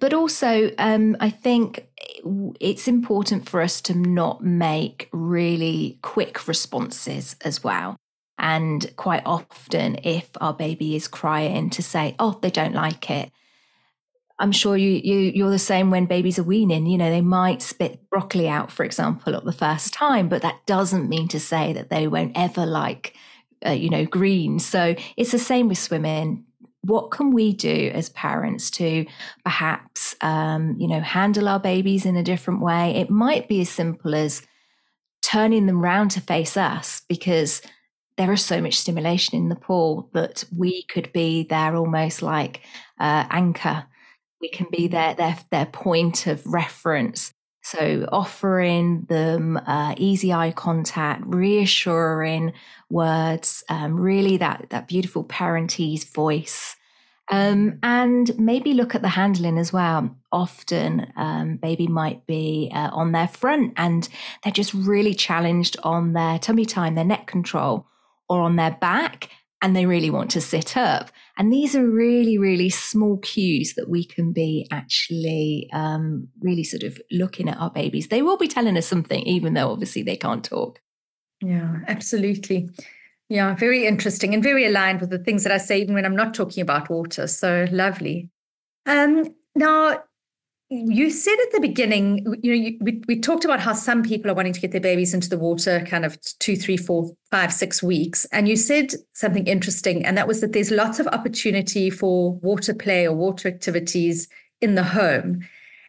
But 0.00 0.12
also, 0.12 0.72
um, 0.78 1.16
I 1.20 1.30
think 1.30 1.86
it's 2.58 2.88
important 2.88 3.48
for 3.48 3.60
us 3.60 3.80
to 3.82 3.94
not 3.94 4.42
make 4.42 5.08
really 5.12 6.00
quick 6.02 6.48
responses 6.48 7.36
as 7.44 7.62
well. 7.62 7.96
And 8.36 8.90
quite 8.96 9.22
often, 9.24 10.00
if 10.02 10.28
our 10.40 10.54
baby 10.54 10.96
is 10.96 11.06
crying, 11.06 11.70
to 11.70 11.82
say, 11.82 12.14
"Oh, 12.18 12.38
they 12.40 12.50
don't 12.50 12.74
like 12.74 13.10
it," 13.10 13.30
I'm 14.40 14.52
sure 14.52 14.76
you, 14.76 15.00
you 15.02 15.32
you're 15.34 15.50
the 15.50 15.58
same 15.58 15.90
when 15.90 16.06
babies 16.06 16.38
are 16.38 16.44
weaning. 16.44 16.86
You 16.86 16.98
know, 16.98 17.10
they 17.10 17.20
might 17.20 17.60
spit 17.60 18.08
broccoli 18.08 18.48
out, 18.48 18.70
for 18.70 18.84
example, 18.84 19.34
at 19.34 19.44
the 19.44 19.52
first 19.52 19.92
time, 19.92 20.28
but 20.28 20.42
that 20.42 20.64
doesn't 20.66 21.08
mean 21.08 21.28
to 21.28 21.40
say 21.40 21.72
that 21.72 21.90
they 21.90 22.06
won't 22.06 22.32
ever 22.36 22.64
like, 22.64 23.14
uh, 23.66 23.70
you 23.70 23.90
know, 23.90 24.04
green. 24.04 24.58
So 24.58 24.94
it's 25.16 25.32
the 25.32 25.38
same 25.38 25.68
with 25.68 25.78
swimming. 25.78 26.44
What 26.82 27.10
can 27.10 27.32
we 27.32 27.52
do 27.52 27.90
as 27.92 28.10
parents 28.10 28.70
to 28.72 29.06
perhaps, 29.44 30.14
um, 30.20 30.76
you 30.78 30.86
know, 30.86 31.00
handle 31.00 31.48
our 31.48 31.58
babies 31.58 32.06
in 32.06 32.16
a 32.16 32.22
different 32.22 32.60
way? 32.60 32.94
It 32.94 33.10
might 33.10 33.48
be 33.48 33.60
as 33.60 33.68
simple 33.68 34.14
as 34.14 34.42
turning 35.20 35.66
them 35.66 35.82
round 35.82 36.12
to 36.12 36.20
face 36.20 36.56
us 36.56 37.02
because 37.08 37.60
there 38.16 38.32
is 38.32 38.44
so 38.44 38.60
much 38.60 38.74
stimulation 38.78 39.36
in 39.36 39.48
the 39.48 39.56
pool 39.56 40.10
that 40.14 40.44
we 40.56 40.84
could 40.84 41.12
be 41.12 41.44
there 41.44 41.76
almost 41.76 42.22
like 42.22 42.60
uh, 43.00 43.26
anchor 43.30 43.86
we 44.40 44.48
can 44.48 44.66
be 44.70 44.88
their 44.88 45.14
their 45.14 45.36
their 45.50 45.66
point 45.66 46.26
of 46.26 46.46
reference. 46.46 47.32
So 47.62 48.08
offering 48.10 49.02
them 49.08 49.58
uh, 49.58 49.94
easy 49.98 50.32
eye 50.32 50.52
contact, 50.52 51.22
reassuring 51.26 52.54
words, 52.88 53.62
um, 53.68 54.00
really 54.00 54.36
that 54.38 54.66
that 54.70 54.88
beautiful 54.88 55.24
parentese 55.24 56.06
voice. 56.12 56.76
Um, 57.30 57.78
and 57.82 58.38
maybe 58.38 58.72
look 58.72 58.94
at 58.94 59.02
the 59.02 59.08
handling 59.08 59.58
as 59.58 59.70
well. 59.70 60.16
Often, 60.32 61.12
um, 61.14 61.56
baby 61.56 61.86
might 61.86 62.26
be 62.26 62.70
uh, 62.74 62.88
on 62.90 63.12
their 63.12 63.28
front 63.28 63.74
and 63.76 64.08
they're 64.42 64.52
just 64.52 64.72
really 64.72 65.12
challenged 65.12 65.76
on 65.82 66.14
their 66.14 66.38
tummy 66.38 66.64
time, 66.64 66.94
their 66.94 67.04
neck 67.04 67.26
control, 67.26 67.86
or 68.30 68.40
on 68.40 68.56
their 68.56 68.70
back, 68.70 69.28
and 69.60 69.74
they 69.74 69.86
really 69.86 70.10
want 70.10 70.30
to 70.30 70.40
sit 70.40 70.76
up. 70.76 71.10
And 71.36 71.52
these 71.52 71.74
are 71.74 71.88
really, 71.88 72.38
really 72.38 72.70
small 72.70 73.18
cues 73.18 73.74
that 73.74 73.88
we 73.88 74.04
can 74.04 74.32
be 74.32 74.66
actually 74.70 75.68
um, 75.72 76.28
really 76.40 76.64
sort 76.64 76.82
of 76.84 77.00
looking 77.10 77.48
at 77.48 77.58
our 77.58 77.70
babies. 77.70 78.08
They 78.08 78.22
will 78.22 78.36
be 78.36 78.48
telling 78.48 78.76
us 78.76 78.86
something, 78.86 79.22
even 79.22 79.54
though 79.54 79.70
obviously 79.70 80.02
they 80.02 80.16
can't 80.16 80.44
talk. 80.44 80.80
Yeah, 81.40 81.76
absolutely. 81.86 82.70
Yeah, 83.28 83.54
very 83.54 83.86
interesting 83.86 84.32
and 84.32 84.42
very 84.42 84.64
aligned 84.64 85.00
with 85.00 85.10
the 85.10 85.18
things 85.18 85.42
that 85.42 85.52
I 85.52 85.58
say, 85.58 85.80
even 85.80 85.94
when 85.94 86.06
I'm 86.06 86.16
not 86.16 86.34
talking 86.34 86.62
about 86.62 86.88
water. 86.88 87.26
So 87.26 87.66
lovely. 87.70 88.30
Um, 88.86 89.34
now, 89.54 90.02
you 90.70 91.10
said 91.10 91.36
at 91.46 91.52
the 91.52 91.60
beginning, 91.60 92.18
you 92.42 92.52
know, 92.52 92.56
you, 92.56 92.78
we, 92.80 93.02
we 93.08 93.18
talked 93.18 93.44
about 93.44 93.60
how 93.60 93.72
some 93.72 94.02
people 94.02 94.30
are 94.30 94.34
wanting 94.34 94.52
to 94.52 94.60
get 94.60 94.70
their 94.70 94.80
babies 94.80 95.14
into 95.14 95.28
the 95.28 95.38
water 95.38 95.84
kind 95.88 96.04
of 96.04 96.18
two, 96.40 96.56
three, 96.56 96.76
four, 96.76 97.10
five, 97.30 97.52
six 97.52 97.82
weeks. 97.82 98.26
And 98.32 98.48
you 98.48 98.56
said 98.56 98.92
something 99.14 99.46
interesting, 99.46 100.04
and 100.04 100.18
that 100.18 100.28
was 100.28 100.42
that 100.42 100.52
there's 100.52 100.70
lots 100.70 101.00
of 101.00 101.06
opportunity 101.08 101.88
for 101.88 102.34
water 102.34 102.74
play 102.74 103.06
or 103.06 103.14
water 103.14 103.48
activities 103.48 104.28
in 104.60 104.74
the 104.74 104.84
home. 104.84 105.40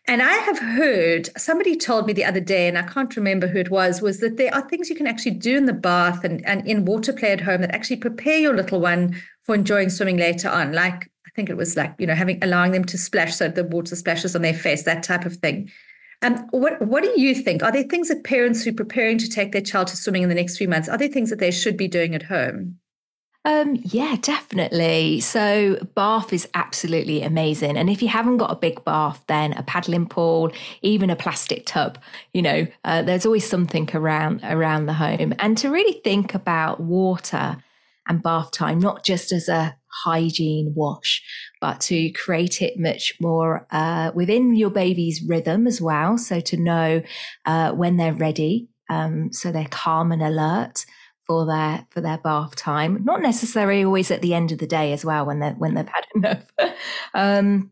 And 0.07 0.23
I 0.23 0.33
have 0.33 0.57
heard 0.57 1.29
somebody 1.37 1.75
told 1.75 2.07
me 2.07 2.13
the 2.13 2.25
other 2.25 2.39
day, 2.39 2.67
and 2.67 2.77
I 2.77 2.83
can't 2.83 3.15
remember 3.15 3.47
who 3.47 3.59
it 3.59 3.69
was, 3.69 4.01
was 4.01 4.21
that 4.21 4.37
there 4.37 4.53
are 4.55 4.67
things 4.67 4.89
you 4.89 4.95
can 4.95 5.07
actually 5.07 5.35
do 5.35 5.57
in 5.57 5.65
the 5.65 5.73
bath 5.73 6.23
and, 6.23 6.43
and 6.45 6.65
in 6.65 6.85
water 6.85 7.11
play 7.11 7.31
at 7.31 7.41
home 7.41 7.61
that 7.61 7.75
actually 7.75 7.97
prepare 7.97 8.39
your 8.39 8.55
little 8.55 8.79
one 8.79 9.21
for 9.43 9.55
enjoying 9.55 9.89
swimming 9.89 10.17
later 10.17 10.47
on, 10.47 10.71
like 10.71 11.11
think 11.39 11.49
it 11.49 11.56
was 11.56 11.78
like, 11.78 11.95
you 11.97 12.06
know, 12.06 12.15
having 12.15 12.43
allowing 12.43 12.73
them 12.73 12.84
to 12.84 12.97
splash 12.97 13.34
so 13.34 13.47
the 13.47 13.63
water 13.63 13.95
splashes 13.95 14.36
on 14.36 14.41
their 14.41 14.54
face, 14.54 14.84
that 14.84 15.04
type 15.04 15.25
of 15.25 15.38
thing. 15.38 15.71
Um, 16.21 16.36
what 16.52 16.82
what 16.82 17.02
do 17.02 17.13
you 17.15 17.34
think? 17.34 17.63
Are 17.63 17.71
there 17.71 17.84
things 17.84 18.10
that 18.10 18.25
parents 18.25 18.63
who 18.63 18.71
are 18.71 18.73
preparing 18.73 19.17
to 19.19 19.30
take 19.30 19.54
their 19.54 19.62
child 19.62 19.88
to 19.88 19.95
swimming 19.95 20.23
in 20.23 20.30
the 20.30 20.36
next 20.36 20.58
few 20.58 20.67
months, 20.67 20.89
are 20.89 20.97
there 20.97 21.08
things 21.08 21.30
that 21.30 21.39
they 21.39 21.52
should 21.52 21.78
be 21.78 21.88
doing 21.88 22.13
at 22.13 22.23
home? 22.23 22.80
Um, 23.45 23.80
yeah, 23.84 24.17
definitely. 24.21 25.21
So 25.21 25.78
bath 25.95 26.34
is 26.34 26.45
absolutely 26.56 27.23
amazing. 27.23 27.78
And 27.78 27.89
if 27.89 28.02
you 28.02 28.10
haven't 28.10 28.36
got 28.36 28.52
a 28.52 28.56
big 28.58 28.84
bath, 28.84 29.23
then 29.28 29.54
a 29.54 29.63
paddling 29.63 30.08
pool, 30.08 30.52
even 30.82 31.10
a 31.10 31.15
plastic 31.15 31.65
tub, 31.65 31.97
you 32.34 32.41
know, 32.41 32.67
uh, 32.84 33.02
there's 33.02 33.25
always 33.25 33.49
something 33.49 33.89
around 33.93 34.41
around 34.43 34.88
the 34.88 34.93
home. 34.93 35.34
And 35.39 35.58
to 35.60 35.69
really 35.69 36.02
think 36.02 36.36
about 36.36 36.82
water 36.82 37.63
and 38.10 38.21
bath 38.21 38.52
time, 38.52 38.80
not 38.80 39.06
just 39.06 39.32
as 39.32 39.47
a 39.47 39.78
hygiene 40.04 40.73
wash, 40.75 41.21
but 41.62 41.82
to 41.82 42.12
create 42.12 42.62
it 42.62 42.80
much 42.80 43.15
more 43.19 43.67
uh, 43.71 44.12
within 44.13 44.56
your 44.56 44.69
baby's 44.69 45.21
rhythm 45.21 45.67
as 45.67 45.82
well. 45.82 46.17
So 46.17 46.39
to 46.39 46.58
know 46.58 47.02
uh, 47.45 47.71
when 47.71 47.97
they're 47.97 48.13
ready, 48.13 48.69
um, 48.89 49.32
so 49.32 49.52
they're 49.52 49.67
calm 49.69 50.12
and 50.12 50.21
alert 50.21 50.86
for 51.28 51.45
their 51.45 51.86
for 51.91 52.02
their 52.02 52.17
bath 52.17 52.56
time. 52.56 53.04
Not 53.04 53.21
necessarily 53.21 53.84
always 53.84 54.10
at 54.10 54.21
the 54.21 54.34
end 54.34 54.52
of 54.52 54.58
the 54.58 54.67
day 54.67 54.93
as 54.93 55.06
well 55.06 55.25
when 55.25 55.39
they 55.39 55.52
when 55.52 55.75
they've 55.75 55.88
had 55.88 56.06
enough. 56.15 56.52
um, 57.13 57.71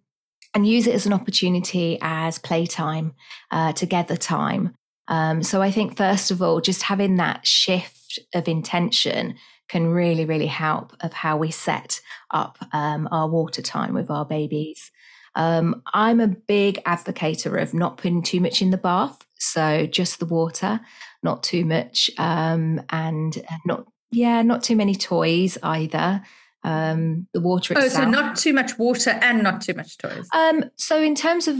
and 0.54 0.68
use 0.68 0.88
it 0.88 0.96
as 0.96 1.06
an 1.06 1.14
opportunity 1.14 1.98
as 2.02 2.40
playtime, 2.40 3.14
uh, 3.52 3.74
together 3.74 4.16
time. 4.16 4.74
Um, 5.08 5.44
so 5.44 5.62
I 5.62 5.72
think 5.72 5.98
first 5.98 6.32
of 6.32 6.42
all, 6.42 6.62
just 6.62 6.84
having 6.84 7.18
that 7.18 7.46
shift 7.46 8.20
of 8.34 8.48
intention 8.48 9.36
can 9.68 9.88
really, 9.88 10.26
really 10.26 10.48
help 10.48 10.94
of 11.02 11.14
how 11.14 11.38
we 11.38 11.52
set 11.52 12.02
up 12.32 12.58
um, 12.72 13.08
our 13.12 13.28
water 13.28 13.62
time 13.62 13.94
with 13.94 14.10
our 14.10 14.26
babies. 14.26 14.92
Um, 15.36 15.84
I'm 15.94 16.20
a 16.20 16.28
big 16.28 16.82
advocate 16.86 17.46
of 17.46 17.74
not 17.74 17.98
putting 17.98 18.24
too 18.24 18.42
much 18.42 18.62
in 18.62 18.72
the 18.72 18.78
bath, 18.78 19.26
so 19.38 19.86
just 19.86 20.20
the 20.20 20.26
water, 20.26 20.80
not 21.22 21.44
too 21.44 21.64
much, 21.64 22.10
um, 22.18 22.82
and 22.90 23.38
not 23.66 23.86
yeah, 24.10 24.42
not 24.42 24.64
too 24.64 24.76
many 24.76 24.96
toys 24.96 25.58
either 25.62 26.24
um, 26.68 27.26
the 27.34 27.40
water 27.40 27.74
itself. 27.74 27.94
Oh, 27.94 28.04
so 28.04 28.10
not 28.10 28.36
too 28.36 28.52
much 28.52 28.78
water 28.78 29.12
and 29.22 29.42
not 29.42 29.62
too 29.62 29.74
much 29.74 29.98
toys. 29.98 30.28
Um, 30.34 30.66
so 30.76 31.02
in 31.02 31.16
terms 31.16 31.48
of 31.48 31.56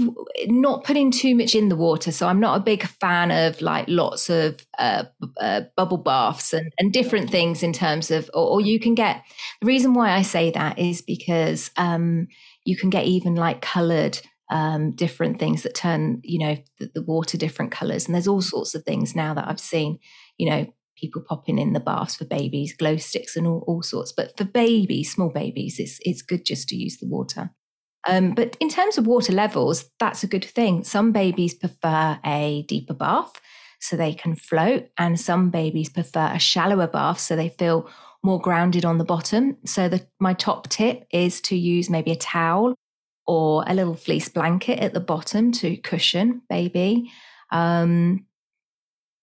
not 0.48 0.84
putting 0.84 1.12
too 1.12 1.34
much 1.34 1.56
in 1.56 1.70
the 1.70 1.78
water, 1.78 2.12
so 2.12 2.28
I'm 2.28 2.42
not 2.42 2.58
a 2.58 2.64
big 2.64 2.86
fan 2.86 3.32
of 3.32 3.62
like 3.62 3.86
lots 3.88 4.30
of 4.30 4.60
uh, 4.78 5.06
uh, 5.40 5.62
bubble 5.78 5.98
baths 5.98 6.52
and, 6.52 6.74
and 6.78 6.92
different 6.92 7.30
things 7.30 7.64
in 7.64 7.72
terms 7.72 8.12
of, 8.12 8.30
or, 8.34 8.50
or, 8.50 8.62
you 8.62 8.82
can 8.82 8.96
get. 8.96 9.24
The 9.62 9.68
reason 9.68 9.94
why 9.94 10.12
I 10.12 10.24
say 10.24 10.52
that 10.52 10.78
is 10.78 11.02
because 11.02 11.72
um, 11.78 12.28
you 12.66 12.76
can 12.76 12.90
get 12.90 13.06
even 13.06 13.36
like 13.36 13.62
coloured 13.62 14.20
um, 14.52 14.92
different 14.92 15.40
things 15.40 15.64
that 15.64 15.74
turn, 15.74 16.20
you 16.24 16.40
know, 16.40 16.58
the, 16.80 16.92
the 16.96 17.04
water 17.04 17.38
different 17.38 17.72
colors. 17.72 18.06
And 18.06 18.14
there's 18.14 18.28
all 18.28 18.42
sorts 18.42 18.76
of 18.76 18.84
things 18.84 19.16
now 19.16 19.34
that 19.34 19.48
I've 19.48 19.60
seen, 19.60 20.00
you 20.38 20.50
know, 20.50 20.68
people 20.98 21.22
popping 21.22 21.60
in 21.60 21.74
the 21.74 21.80
baths 21.80 22.16
for 22.16 22.26
babies, 22.26 22.76
glow 22.76 22.98
sticks 22.98 23.36
and 23.36 23.48
all, 23.48 23.64
all 23.68 23.82
sorts. 23.82 24.12
But 24.12 24.38
for 24.38 24.44
babies, 24.44 25.12
small 25.12 25.30
babies, 25.30 25.80
it's 25.80 26.00
it's 26.02 26.22
good 26.22 26.46
just 26.46 26.68
to 26.70 26.76
use 26.76 26.98
the 26.98 27.08
water. 27.08 27.52
Um, 28.08 28.34
but 28.34 28.56
in 28.60 28.70
terms 28.70 28.98
of 28.98 29.06
water 29.06 29.34
levels, 29.34 29.90
that's 30.00 30.24
a 30.24 30.28
good 30.28 30.46
thing. 30.46 30.84
Some 30.84 31.12
babies 31.12 31.54
prefer 31.54 32.20
a 32.26 32.64
deeper 32.68 32.94
bath 32.94 33.34
so 33.80 33.96
they 33.96 34.14
can 34.14 34.36
float, 34.36 34.88
and 34.98 35.20
some 35.20 35.50
babies 35.50 35.90
prefer 35.90 36.32
a 36.34 36.40
shallower 36.40 36.88
bath 36.88 37.20
so 37.20 37.36
they 37.36 37.50
feel 37.50 37.90
more 38.24 38.42
grounded 38.42 38.86
on 38.86 38.98
the 38.98 39.06
bottom. 39.06 39.58
So 39.66 39.90
the, 39.90 40.08
my 40.20 40.34
top 40.34 40.70
tip 40.70 41.06
is 41.12 41.40
to 41.42 41.56
use 41.56 41.90
maybe 41.90 42.12
a 42.12 42.16
towel 42.16 42.76
or 43.26 43.64
a 43.68 43.74
little 43.74 43.96
fleece 43.96 44.30
blanket 44.30 44.80
at 44.80 44.94
the 44.94 45.00
bottom 45.00 45.52
to 45.52 45.78
cushion 45.78 46.42
baby. 46.50 47.12
Um, 47.52 48.26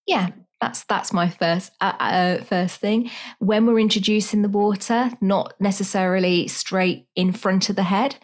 yeah, 0.07 0.31
that's 0.65 0.85
that's 0.85 1.13
my 1.13 1.29
first 1.29 1.73
uh, 1.83 1.93
uh, 2.01 2.45
first 2.45 2.81
thing. 2.81 3.11
When 3.39 3.67
we're 3.67 3.79
introducing 3.79 4.41
the 4.41 4.49
water, 4.49 5.11
not 5.21 5.53
necessarily 5.61 6.49
straight 6.49 7.07
in 7.15 7.33
front 7.33 7.69
of 7.69 7.77
the 7.77 7.83
head, 7.83 8.17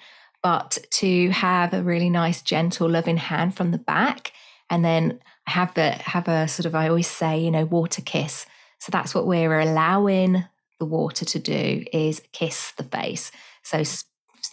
but 0.42 0.78
to 0.92 1.28
have 1.30 1.74
a 1.74 1.82
really 1.82 2.08
nice, 2.08 2.40
gentle, 2.40 2.88
loving 2.88 3.18
hand 3.18 3.56
from 3.56 3.72
the 3.72 3.78
back, 3.78 4.32
and 4.70 4.82
then 4.82 5.20
have 5.48 5.74
the 5.74 5.90
have 5.90 6.28
a 6.28 6.48
sort 6.48 6.64
of 6.64 6.74
I 6.74 6.88
always 6.88 7.08
say, 7.08 7.38
you 7.38 7.50
know, 7.50 7.66
water 7.66 8.00
kiss. 8.00 8.46
So 8.78 8.90
that's 8.90 9.14
what 9.14 9.26
we're 9.26 9.60
allowing 9.60 10.44
the 10.78 10.86
water 10.86 11.26
to 11.26 11.38
do 11.38 11.84
is 11.92 12.22
kiss 12.32 12.72
the 12.78 12.84
face. 12.84 13.30
So 13.62 13.82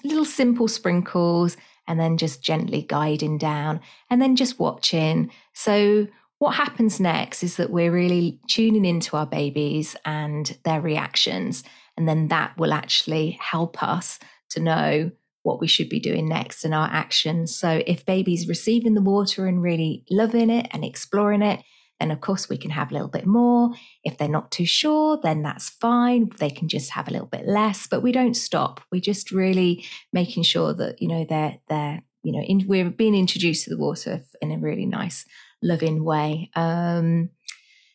little 0.04 0.26
simple 0.26 0.68
sprinkles 0.68 1.56
and 1.88 1.98
then 1.98 2.18
just 2.18 2.44
gently 2.44 2.82
guiding 2.82 3.38
down 3.38 3.80
and 4.10 4.22
then 4.22 4.36
just 4.36 4.60
watching. 4.60 5.32
So, 5.54 6.08
what 6.40 6.56
happens 6.56 7.00
next 7.00 7.44
is 7.44 7.58
that 7.58 7.72
we're 7.72 7.92
really 7.92 8.40
tuning 8.48 8.86
into 8.86 9.18
our 9.18 9.26
babies 9.26 9.96
and 10.06 10.58
their 10.64 10.82
reactions. 10.82 11.64
And 11.98 12.08
then 12.08 12.28
that 12.28 12.58
will 12.58 12.74
actually 12.74 13.38
help 13.42 13.82
us 13.82 14.20
to 14.52 14.60
know 14.60 15.12
what 15.44 15.60
we 15.60 15.68
should 15.68 15.90
be 15.90 16.00
doing 16.00 16.28
next 16.28 16.64
in 16.64 16.74
our 16.74 16.90
actions. 16.92 17.56
So, 17.58 17.82
if 17.88 18.06
baby's 18.06 18.48
receiving 18.48 18.94
the 18.94 19.02
water 19.02 19.48
and 19.48 19.62
really 19.62 20.04
loving 20.10 20.50
it 20.50 20.68
and 20.72 20.84
exploring 20.84 21.42
it, 21.42 21.62
then 22.00 22.12
of 22.12 22.22
course 22.22 22.50
we 22.50 22.58
can 22.58 22.72
have 22.72 22.92
a 22.92 22.94
little 22.94 23.08
bit 23.08 23.26
more. 23.26 23.72
If 24.04 24.18
they're 24.18 24.28
not 24.28 24.52
too 24.52 24.66
sure, 24.66 25.20
then 25.22 25.42
that's 25.42 25.70
fine. 25.70 26.30
They 26.38 26.50
can 26.50 26.68
just 26.68 26.92
have 26.92 27.08
a 27.08 27.12
little 27.12 27.28
bit 27.28 27.48
less, 27.48 27.88
but 27.88 28.04
we 28.04 28.12
don't 28.12 28.36
stop. 28.36 28.82
We're 28.92 29.02
just 29.02 29.32
really 29.32 29.86
making 30.14 30.44
sure 30.44 30.74
that, 30.74 31.02
you 31.02 31.08
know, 31.08 31.26
they're 31.28 31.58
they're, 31.70 32.04
you 32.24 32.34
know, 32.34 32.44
in, 32.44 32.68
we're 32.68 32.90
being 32.90 33.16
introduced 33.16 33.64
to 33.64 33.70
the 33.70 33.80
water 33.80 34.20
in 34.42 34.52
a 34.52 34.58
really 34.58 34.86
nice, 34.86 35.26
loving 35.62 36.04
way. 36.04 36.50
Um, 36.56 37.30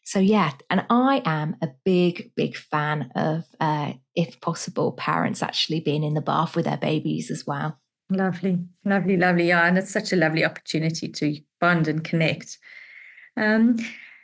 so 0.04 0.18
yeah, 0.18 0.52
and 0.68 0.84
I 0.90 1.22
am 1.24 1.56
a 1.62 1.68
big, 1.84 2.32
big 2.34 2.56
fan 2.56 3.10
of, 3.14 3.44
uh, 3.60 3.92
if 4.14 4.40
possible, 4.40 4.92
parents 4.92 5.42
actually 5.42 5.80
being 5.80 6.02
in 6.02 6.14
the 6.14 6.20
bath 6.20 6.56
with 6.56 6.64
their 6.64 6.76
babies 6.76 7.30
as 7.30 7.46
well. 7.46 7.78
Lovely, 8.10 8.58
lovely, 8.84 9.16
lovely. 9.16 9.48
Yeah, 9.48 9.66
and 9.66 9.78
it's 9.78 9.92
such 9.92 10.12
a 10.12 10.16
lovely 10.16 10.44
opportunity 10.44 11.08
to 11.08 11.38
bond 11.60 11.88
and 11.88 12.04
connect. 12.04 12.58
Um, 13.36 13.78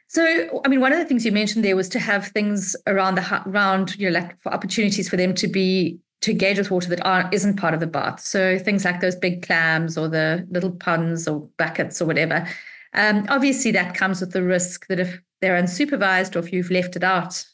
so, 0.09 0.61
I 0.64 0.68
mean, 0.68 0.81
one 0.81 0.92
of 0.92 0.98
the 0.98 1.05
things 1.05 1.24
you 1.24 1.33
mentioned 1.33 1.64
there 1.64 1.77
was 1.77 1.88
to 1.90 1.98
have 1.98 2.29
things 2.29 2.74
around 2.87 3.16
the 3.16 3.42
around 3.46 3.96
you 3.96 4.11
know, 4.11 4.18
like 4.18 4.40
for 4.40 4.53
opportunities 4.53 5.09
for 5.09 5.16
them 5.16 5.35
to 5.35 5.46
be 5.46 6.01
to 6.22 6.33
engage 6.33 6.59
with 6.59 6.70
water 6.70 6.88
that 6.88 7.05
aren't 7.07 7.33
isn't 7.33 7.57
part 7.57 7.74
of 7.74 7.81
the 7.81 7.87
bath. 7.87 8.20
So 8.20 8.59
things 8.59 8.85
like 8.85 9.01
those 9.01 9.16
big 9.16 9.42
clams 9.42 9.96
or 9.96 10.09
the 10.09 10.46
little 10.51 10.72
ponds 10.72 11.29
or 11.29 11.48
buckets 11.59 12.03
or 12.03 12.07
whatever. 12.07 12.46
Um, 12.94 13.27
obviously, 13.29 13.70
that 13.72 13.94
comes 13.94 14.20
with 14.20 14.33
the 14.33 14.42
risk 14.42 14.87
that 14.88 15.01
if 15.01 15.20
they're 15.40 15.61
unsupervised 15.61 16.37
or 16.37 16.40
if 16.40 16.53
you've 16.53 16.70
left 16.70 16.96
it 16.96 17.05
out, 17.05 17.44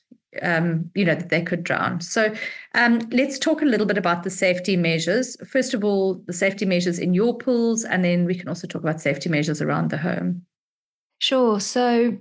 um, 0.42 0.90
you 0.94 1.05
know 1.05 1.14
that 1.14 1.29
they 1.29 1.42
could 1.42 1.64
drown. 1.64 2.01
So 2.01 2.35
um, 2.75 3.01
let's 3.11 3.38
talk 3.38 3.62
a 3.62 3.66
little 3.66 3.87
bit 3.87 3.99
about 3.99 4.23
the 4.23 4.31
safety 4.31 4.77
measures. 4.77 5.37
First 5.47 5.75
of 5.75 5.85
all, 5.85 6.23
the 6.27 6.33
safety 6.33 6.64
measures 6.64 6.99
in 6.99 7.14
your 7.14 7.37
pools, 7.37 7.85
and 7.85 8.05
then 8.05 8.25
we 8.25 8.35
can 8.35 8.49
also 8.49 8.66
talk 8.66 8.83
about 8.83 9.01
safety 9.01 9.29
measures 9.29 9.62
around 9.62 9.90
the 9.90 9.99
home. 9.99 10.42
Sure. 11.18 11.61
So 11.61 12.18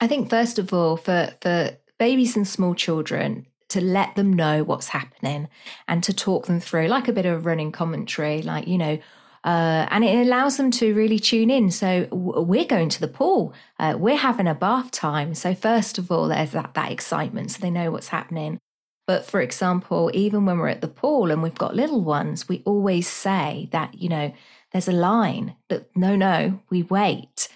I 0.00 0.06
think 0.06 0.30
first 0.30 0.58
of 0.58 0.72
all, 0.72 0.96
for 0.96 1.30
for 1.40 1.70
babies 1.98 2.36
and 2.36 2.46
small 2.46 2.74
children, 2.74 3.46
to 3.68 3.80
let 3.80 4.14
them 4.16 4.32
know 4.32 4.64
what's 4.64 4.88
happening 4.88 5.48
and 5.88 6.02
to 6.02 6.12
talk 6.12 6.46
them 6.46 6.60
through, 6.60 6.88
like 6.88 7.08
a 7.08 7.12
bit 7.12 7.26
of 7.26 7.46
running 7.46 7.72
commentary, 7.72 8.42
like 8.42 8.66
you 8.66 8.78
know. 8.78 8.98
Uh, 9.42 9.86
and 9.90 10.04
it 10.04 10.26
allows 10.26 10.58
them 10.58 10.70
to 10.70 10.94
really 10.94 11.18
tune 11.18 11.50
in. 11.50 11.70
So 11.70 12.06
we're 12.10 12.66
going 12.66 12.90
to 12.90 13.00
the 13.00 13.08
pool. 13.08 13.54
Uh, 13.78 13.96
we're 13.98 14.16
having 14.16 14.46
a 14.46 14.54
bath 14.54 14.90
time. 14.90 15.34
So 15.34 15.54
first 15.54 15.96
of 15.96 16.10
all, 16.12 16.28
there's 16.28 16.50
that 16.52 16.74
that 16.74 16.92
excitement, 16.92 17.50
so 17.52 17.60
they 17.60 17.70
know 17.70 17.90
what's 17.90 18.08
happening. 18.08 18.58
But 19.06 19.24
for 19.24 19.40
example, 19.40 20.10
even 20.14 20.44
when 20.44 20.58
we're 20.58 20.68
at 20.68 20.82
the 20.82 20.88
pool 20.88 21.30
and 21.30 21.42
we've 21.42 21.54
got 21.54 21.74
little 21.74 22.04
ones, 22.04 22.48
we 22.48 22.62
always 22.66 23.08
say 23.08 23.68
that 23.72 24.00
you 24.00 24.08
know 24.08 24.32
there's 24.72 24.88
a 24.88 24.92
line 24.92 25.56
that 25.68 25.88
no, 25.96 26.16
no, 26.16 26.60
we 26.70 26.82
wait 26.82 27.48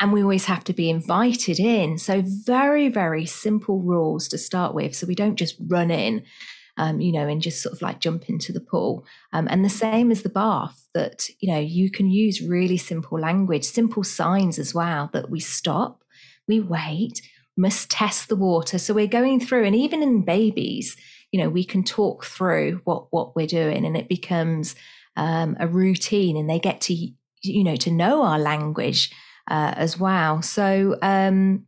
and 0.00 0.12
we 0.12 0.22
always 0.22 0.46
have 0.46 0.64
to 0.64 0.72
be 0.72 0.90
invited 0.90 1.60
in. 1.60 1.96
So, 1.96 2.22
very, 2.24 2.88
very 2.88 3.24
simple 3.24 3.80
rules 3.80 4.26
to 4.28 4.38
start 4.38 4.74
with. 4.74 4.96
So, 4.96 5.06
we 5.06 5.14
don't 5.14 5.36
just 5.36 5.56
run 5.60 5.92
in, 5.92 6.24
um, 6.76 7.00
you 7.00 7.12
know, 7.12 7.28
and 7.28 7.42
just 7.42 7.62
sort 7.62 7.74
of 7.74 7.82
like 7.82 8.00
jump 8.00 8.28
into 8.28 8.52
the 8.52 8.60
pool. 8.60 9.04
Um, 9.32 9.46
and 9.50 9.64
the 9.64 9.70
same 9.70 10.10
as 10.10 10.22
the 10.22 10.28
bath, 10.28 10.88
that, 10.94 11.28
you 11.40 11.52
know, 11.52 11.58
you 11.58 11.90
can 11.90 12.10
use 12.10 12.40
really 12.40 12.76
simple 12.76 13.18
language, 13.18 13.64
simple 13.64 14.04
signs 14.04 14.58
as 14.58 14.74
well 14.74 15.10
that 15.12 15.30
we 15.30 15.40
stop, 15.40 16.02
we 16.48 16.60
wait, 16.60 17.22
must 17.56 17.90
test 17.90 18.28
the 18.28 18.36
water. 18.36 18.78
So, 18.78 18.94
we're 18.94 19.06
going 19.06 19.40
through, 19.40 19.64
and 19.64 19.76
even 19.76 20.02
in 20.02 20.24
babies, 20.24 20.96
you 21.30 21.40
know, 21.40 21.48
we 21.48 21.64
can 21.64 21.82
talk 21.82 22.24
through 22.24 22.80
what, 22.84 23.06
what 23.10 23.34
we're 23.34 23.46
doing 23.46 23.84
and 23.84 23.96
it 23.96 24.08
becomes 24.08 24.74
um, 25.16 25.56
a 25.58 25.66
routine 25.66 26.36
and 26.36 26.48
they 26.48 26.58
get 26.58 26.80
to, 26.82 26.94
you 26.94 27.64
know, 27.64 27.76
to 27.76 27.90
know 27.90 28.22
our 28.22 28.38
language 28.38 29.10
uh, 29.50 29.74
as 29.76 29.98
well. 29.98 30.42
So 30.42 30.96
um, 31.02 31.66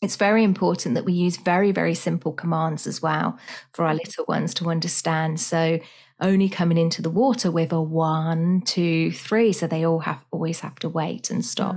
it's 0.00 0.16
very 0.16 0.44
important 0.44 0.94
that 0.94 1.04
we 1.04 1.12
use 1.12 1.36
very, 1.36 1.72
very 1.72 1.94
simple 1.94 2.32
commands 2.32 2.86
as 2.86 3.02
well 3.02 3.38
for 3.72 3.84
our 3.84 3.94
little 3.94 4.24
ones 4.28 4.54
to 4.54 4.70
understand. 4.70 5.40
So 5.40 5.80
only 6.20 6.48
coming 6.48 6.78
into 6.78 7.02
the 7.02 7.10
water 7.10 7.50
with 7.50 7.72
a 7.72 7.82
one, 7.82 8.62
two, 8.62 9.10
three. 9.12 9.52
So 9.52 9.66
they 9.66 9.84
all 9.84 10.00
have 10.00 10.24
always 10.30 10.60
have 10.60 10.76
to 10.76 10.88
wait 10.88 11.30
and 11.30 11.44
stop. 11.44 11.76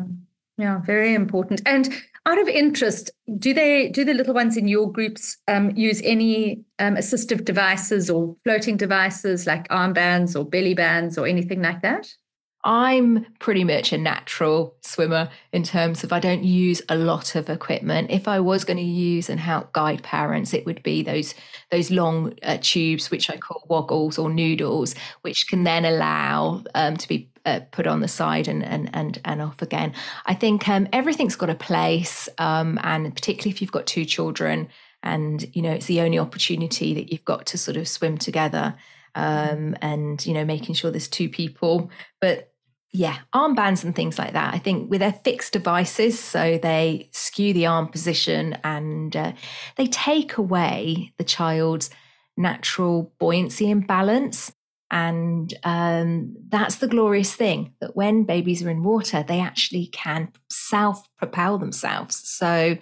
Yeah, 0.57 0.81
very 0.81 1.15
important. 1.15 1.61
And 1.65 1.91
out 2.27 2.39
of 2.39 2.47
interest, 2.47 3.09
do 3.39 3.53
they 3.53 3.89
do 3.89 4.05
the 4.05 4.13
little 4.13 4.35
ones 4.35 4.55
in 4.55 4.67
your 4.67 4.91
groups 4.91 5.37
um, 5.47 5.71
use 5.71 6.01
any 6.03 6.63
um, 6.77 6.95
assistive 6.95 7.45
devices 7.45 8.09
or 8.09 8.35
floating 8.43 8.77
devices 8.77 9.47
like 9.47 9.67
armbands 9.69 10.39
or 10.39 10.47
belly 10.47 10.75
bands 10.75 11.17
or 11.17 11.25
anything 11.25 11.63
like 11.63 11.81
that? 11.81 12.13
I'm 12.63 13.25
pretty 13.39 13.63
much 13.63 13.91
a 13.91 13.97
natural 13.97 14.75
swimmer 14.81 15.29
in 15.51 15.63
terms 15.63 16.03
of 16.03 16.13
I 16.13 16.19
don't 16.19 16.43
use 16.43 16.81
a 16.89 16.95
lot 16.95 17.35
of 17.35 17.49
equipment. 17.49 18.11
If 18.11 18.27
I 18.27 18.39
was 18.39 18.63
going 18.63 18.77
to 18.77 18.83
use 18.83 19.29
and 19.29 19.39
help 19.39 19.73
guide 19.73 20.03
parents, 20.03 20.53
it 20.53 20.65
would 20.65 20.83
be 20.83 21.01
those 21.01 21.33
those 21.71 21.89
long 21.89 22.33
uh, 22.43 22.57
tubes, 22.61 23.09
which 23.09 23.29
I 23.29 23.37
call 23.37 23.63
woggles 23.67 24.19
or 24.19 24.29
noodles, 24.29 24.93
which 25.21 25.47
can 25.47 25.63
then 25.63 25.85
allow 25.85 26.63
um, 26.75 26.97
to 26.97 27.07
be 27.07 27.31
uh, 27.45 27.61
put 27.71 27.87
on 27.87 28.01
the 28.01 28.07
side 28.07 28.47
and 28.47 28.63
and 28.63 28.89
and 28.93 29.19
and 29.25 29.41
off 29.41 29.61
again. 29.61 29.93
I 30.25 30.35
think 30.35 30.69
um, 30.69 30.87
everything's 30.93 31.35
got 31.35 31.49
a 31.49 31.55
place, 31.55 32.29
um, 32.37 32.79
and 32.83 33.15
particularly 33.15 33.51
if 33.51 33.61
you've 33.61 33.71
got 33.71 33.87
two 33.87 34.05
children, 34.05 34.69
and 35.01 35.43
you 35.55 35.61
know 35.61 35.71
it's 35.71 35.87
the 35.87 36.01
only 36.01 36.19
opportunity 36.19 36.93
that 36.93 37.11
you've 37.11 37.25
got 37.25 37.45
to 37.47 37.57
sort 37.57 37.77
of 37.77 37.87
swim 37.87 38.17
together 38.17 38.75
um, 39.15 39.75
and 39.81 40.25
you 40.25 40.33
know 40.33 40.45
making 40.45 40.75
sure 40.75 40.91
there's 40.91 41.07
two 41.07 41.29
people 41.29 41.89
but 42.19 42.50
yeah, 42.93 43.19
armbands 43.33 43.83
and 43.85 43.95
things 43.95 44.19
like 44.19 44.33
that. 44.33 44.53
I 44.53 44.57
think 44.57 44.89
with 44.91 44.99
their 44.99 45.13
fixed 45.13 45.53
devices, 45.53 46.19
so 46.19 46.59
they 46.61 47.09
skew 47.13 47.53
the 47.53 47.65
arm 47.65 47.87
position 47.87 48.57
and 48.63 49.15
uh, 49.15 49.31
they 49.77 49.87
take 49.87 50.37
away 50.37 51.13
the 51.17 51.23
child's 51.23 51.89
natural 52.35 53.13
buoyancy 53.17 53.71
and 53.71 53.87
balance. 53.87 54.51
And 54.89 55.53
um, 55.63 56.35
that's 56.49 56.77
the 56.77 56.87
glorious 56.87 57.33
thing 57.33 57.73
that 57.79 57.95
when 57.95 58.25
babies 58.25 58.61
are 58.61 58.69
in 58.69 58.83
water, 58.83 59.23
they 59.25 59.39
actually 59.39 59.87
can 59.87 60.33
self 60.49 61.07
propel 61.17 61.57
themselves. 61.57 62.21
So, 62.27 62.77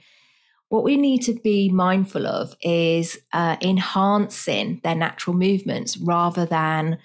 what 0.69 0.83
we 0.83 0.97
need 0.97 1.19
to 1.23 1.33
be 1.33 1.69
mindful 1.69 2.25
of 2.25 2.55
is 2.61 3.19
uh, 3.33 3.57
enhancing 3.61 4.81
their 4.83 4.95
natural 4.95 5.35
movements 5.35 5.97
rather 5.97 6.45
than 6.45 6.97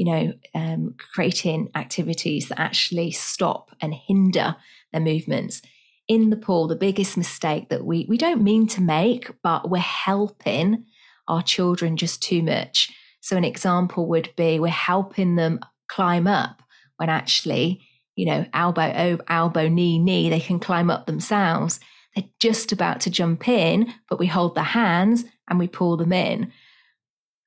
you 0.00 0.06
know, 0.06 0.32
um, 0.54 0.94
creating 1.12 1.70
activities 1.74 2.48
that 2.48 2.58
actually 2.58 3.10
stop 3.10 3.70
and 3.82 3.92
hinder 3.92 4.56
their 4.94 5.02
movements. 5.02 5.60
In 6.08 6.30
the 6.30 6.38
pool, 6.38 6.68
the 6.68 6.74
biggest 6.74 7.18
mistake 7.18 7.68
that 7.68 7.84
we 7.84 8.06
we 8.08 8.16
don't 8.16 8.42
mean 8.42 8.66
to 8.68 8.80
make, 8.80 9.30
but 9.42 9.68
we're 9.68 9.78
helping 9.78 10.86
our 11.28 11.42
children 11.42 11.98
just 11.98 12.22
too 12.22 12.42
much. 12.42 12.90
So 13.20 13.36
an 13.36 13.44
example 13.44 14.08
would 14.08 14.34
be 14.38 14.58
we're 14.58 14.68
helping 14.68 15.36
them 15.36 15.60
climb 15.86 16.26
up 16.26 16.62
when 16.96 17.10
actually, 17.10 17.82
you 18.16 18.24
know, 18.24 18.46
elbow, 18.54 19.18
elbow, 19.28 19.68
knee, 19.68 19.98
knee, 19.98 20.30
they 20.30 20.40
can 20.40 20.60
climb 20.60 20.88
up 20.88 21.04
themselves. 21.04 21.78
They're 22.16 22.24
just 22.40 22.72
about 22.72 23.00
to 23.02 23.10
jump 23.10 23.46
in, 23.48 23.92
but 24.08 24.18
we 24.18 24.28
hold 24.28 24.54
their 24.54 24.64
hands 24.64 25.26
and 25.46 25.58
we 25.58 25.68
pull 25.68 25.98
them 25.98 26.14
in. 26.14 26.52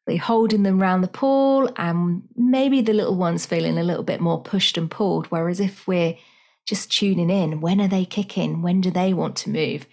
Holding 0.08 0.64
them 0.64 0.82
around 0.82 1.02
the 1.02 1.08
pool, 1.08 1.70
and 1.78 2.24
maybe 2.36 2.82
the 2.82 2.94
little 2.94 3.16
one's 3.16 3.46
feeling 3.46 3.78
a 3.78 3.84
little 3.84 4.04
bit 4.04 4.22
more 4.22 4.42
pushed 4.42 4.78
and 4.78 4.92
pulled. 4.92 5.28
Whereas 5.28 5.60
if 5.60 5.88
we're 5.88 6.18
just 6.66 6.92
tuning 6.92 7.30
in, 7.30 7.62
when 7.62 7.82
are 7.82 7.88
they 7.88 8.06
kicking? 8.06 8.62
When 8.62 8.82
do 8.82 8.92
they 8.92 9.14
want 9.14 9.36
to 9.38 9.50
move? 9.50 9.86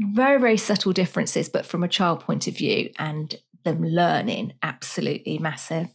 Very, 0.00 0.40
very 0.40 0.56
subtle 0.56 0.92
differences, 0.92 1.48
but 1.48 1.66
from 1.66 1.82
a 1.82 1.88
child 1.88 2.20
point 2.20 2.46
of 2.46 2.56
view 2.56 2.90
and 2.98 3.34
them 3.64 3.84
learning, 3.84 4.54
absolutely 4.62 5.38
massive. 5.38 5.88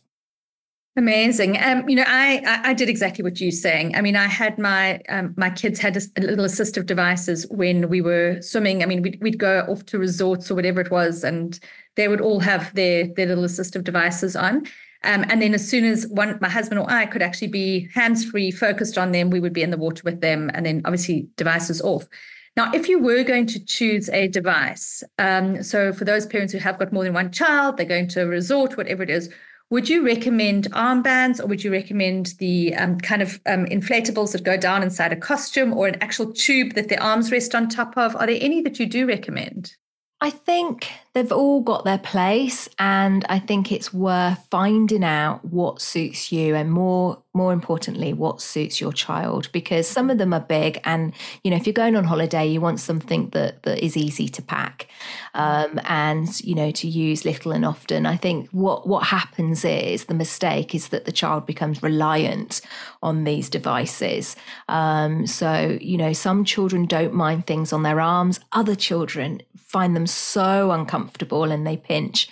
Amazing. 0.97 1.61
Um, 1.61 1.89
you 1.89 1.97
know, 1.97 2.05
I, 2.07 2.61
I 2.63 2.73
did 2.73 2.87
exactly 2.87 3.21
what 3.21 3.41
you're 3.41 3.51
saying. 3.51 3.95
I 3.95 4.01
mean, 4.01 4.15
I 4.15 4.27
had 4.27 4.57
my 4.57 5.01
um, 5.09 5.33
my 5.35 5.49
kids 5.49 5.77
had 5.77 5.97
a, 5.97 6.21
little 6.21 6.45
assistive 6.45 6.85
devices 6.85 7.45
when 7.49 7.89
we 7.89 7.99
were 7.99 8.41
swimming. 8.41 8.81
I 8.81 8.85
mean, 8.85 9.01
we'd, 9.01 9.21
we'd 9.21 9.37
go 9.37 9.65
off 9.67 9.85
to 9.87 9.99
resorts 9.99 10.49
or 10.49 10.55
whatever 10.55 10.79
it 10.79 10.91
was, 10.91 11.25
and 11.25 11.59
they 11.95 12.07
would 12.07 12.21
all 12.21 12.39
have 12.39 12.73
their 12.75 13.07
their 13.07 13.25
little 13.25 13.43
assistive 13.43 13.83
devices 13.83 14.37
on. 14.37 14.67
Um, 15.03 15.25
and 15.27 15.41
then 15.41 15.53
as 15.53 15.67
soon 15.67 15.83
as 15.83 16.07
one, 16.07 16.37
my 16.39 16.47
husband 16.49 16.79
or 16.79 16.89
I 16.89 17.07
could 17.07 17.21
actually 17.21 17.49
be 17.49 17.89
hands 17.93 18.23
free, 18.23 18.49
focused 18.49 18.97
on 18.97 19.11
them, 19.11 19.29
we 19.29 19.41
would 19.41 19.53
be 19.53 19.63
in 19.63 19.71
the 19.71 19.77
water 19.77 20.01
with 20.05 20.21
them, 20.21 20.49
and 20.53 20.65
then 20.65 20.81
obviously 20.85 21.27
devices 21.35 21.81
off. 21.81 22.07
Now, 22.55 22.71
if 22.71 22.87
you 22.87 22.99
were 22.99 23.23
going 23.23 23.47
to 23.47 23.63
choose 23.63 24.07
a 24.09 24.29
device, 24.29 25.03
um, 25.19 25.61
so 25.61 25.91
for 25.91 26.05
those 26.05 26.25
parents 26.25 26.53
who 26.53 26.59
have 26.59 26.79
got 26.79 26.93
more 26.93 27.03
than 27.03 27.13
one 27.13 27.33
child, 27.33 27.75
they're 27.75 27.85
going 27.85 28.07
to 28.09 28.21
a 28.21 28.27
resort, 28.27 28.77
whatever 28.77 29.03
it 29.03 29.09
is, 29.09 29.29
would 29.75 29.89
you 29.89 30.05
recommend 30.05 30.71
armbands 30.71 31.43
or 31.43 31.47
would 31.47 31.61
you 31.61 31.69
recommend 31.69 32.27
the 32.39 32.73
um, 32.75 32.97
kind 32.97 33.21
of 33.21 33.41
um, 33.45 33.65
inflatables 33.65 34.31
that 34.31 34.41
go 34.41 34.55
down 34.55 34.81
inside 34.81 35.11
a 35.11 35.17
costume 35.17 35.73
or 35.73 35.85
an 35.85 36.01
actual 36.01 36.31
tube 36.31 36.75
that 36.75 36.87
the 36.87 36.97
arms 37.03 37.29
rest 37.29 37.53
on 37.53 37.67
top 37.67 37.97
of? 37.97 38.15
Are 38.15 38.25
there 38.25 38.37
any 38.39 38.61
that 38.61 38.79
you 38.79 38.85
do 38.85 39.05
recommend? 39.05 39.75
I 40.21 40.29
think 40.29 40.87
they've 41.13 41.29
all 41.29 41.59
got 41.59 41.83
their 41.83 41.97
place 41.97 42.69
and 42.79 43.25
I 43.27 43.37
think 43.37 43.69
it's 43.69 43.93
worth 43.93 44.47
finding 44.49 45.03
out 45.03 45.43
what 45.43 45.81
suits 45.81 46.31
you 46.31 46.55
and 46.55 46.71
more 46.71 47.21
more 47.35 47.53
importantly 47.53 48.13
what 48.13 48.41
suits 48.41 48.79
your 48.81 48.93
child? 48.93 49.49
Because 49.51 49.87
some 49.87 50.09
of 50.09 50.17
them 50.17 50.33
are 50.33 50.39
big 50.39 50.79
and 50.85 51.13
you 51.43 51.51
know 51.51 51.57
if 51.57 51.67
you're 51.67 51.73
going 51.73 51.95
on 51.95 52.05
holiday 52.05 52.45
you 52.47 52.61
want 52.61 52.79
something 52.79 53.29
that 53.29 53.63
that 53.63 53.83
is 53.83 53.97
easy 53.97 54.27
to 54.29 54.41
pack 54.41 54.87
um, 55.33 55.79
and 55.85 56.39
you 56.41 56.55
know 56.55 56.71
to 56.71 56.87
use 56.87 57.25
little 57.25 57.51
and 57.51 57.65
often. 57.65 58.05
I 58.05 58.17
think 58.17 58.49
what 58.51 58.87
what 58.87 59.07
happens 59.07 59.65
is 59.65 60.05
the 60.05 60.13
mistake 60.13 60.73
is 60.73 60.89
that 60.89 61.05
the 61.05 61.11
child 61.11 61.45
becomes 61.45 61.83
reliant 61.83 62.61
on 63.03 63.23
these 63.23 63.49
devices. 63.49 64.35
Um, 64.69 65.27
so 65.27 65.77
you 65.81 65.97
know 65.97 66.13
some 66.13 66.45
children 66.45 66.85
don't 66.85 67.13
mind 67.13 67.45
things 67.45 67.73
on 67.73 67.83
their 67.83 67.99
arms. 67.99 68.39
Other 68.51 68.75
children 68.75 69.41
find 69.57 69.95
them 69.95 70.07
so 70.07 70.71
uncomfortable 70.71 71.51
and 71.51 71.67
they 71.67 71.77
pinch. 71.77 72.29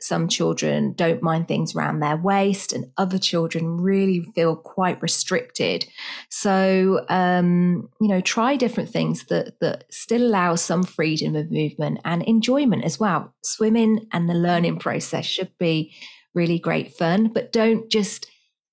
Some 0.00 0.28
children 0.28 0.92
don't 0.92 1.22
mind 1.22 1.48
things 1.48 1.74
around 1.74 2.00
their 2.00 2.16
waist, 2.16 2.72
and 2.72 2.90
other 2.96 3.18
children 3.18 3.80
really 3.80 4.24
feel 4.34 4.56
quite 4.56 5.00
restricted. 5.00 5.86
So, 6.28 7.04
um, 7.08 7.88
you 8.00 8.08
know, 8.08 8.20
try 8.20 8.56
different 8.56 8.90
things 8.90 9.24
that 9.26 9.60
that 9.60 9.84
still 9.90 10.22
allow 10.22 10.56
some 10.56 10.82
freedom 10.82 11.36
of 11.36 11.50
movement 11.50 12.00
and 12.04 12.22
enjoyment 12.22 12.84
as 12.84 13.00
well. 13.00 13.34
Swimming 13.42 14.06
and 14.12 14.28
the 14.28 14.34
learning 14.34 14.78
process 14.78 15.24
should 15.24 15.52
be 15.58 15.94
really 16.34 16.58
great 16.58 16.92
fun, 16.92 17.30
but 17.32 17.52
don't 17.52 17.90
just 17.90 18.26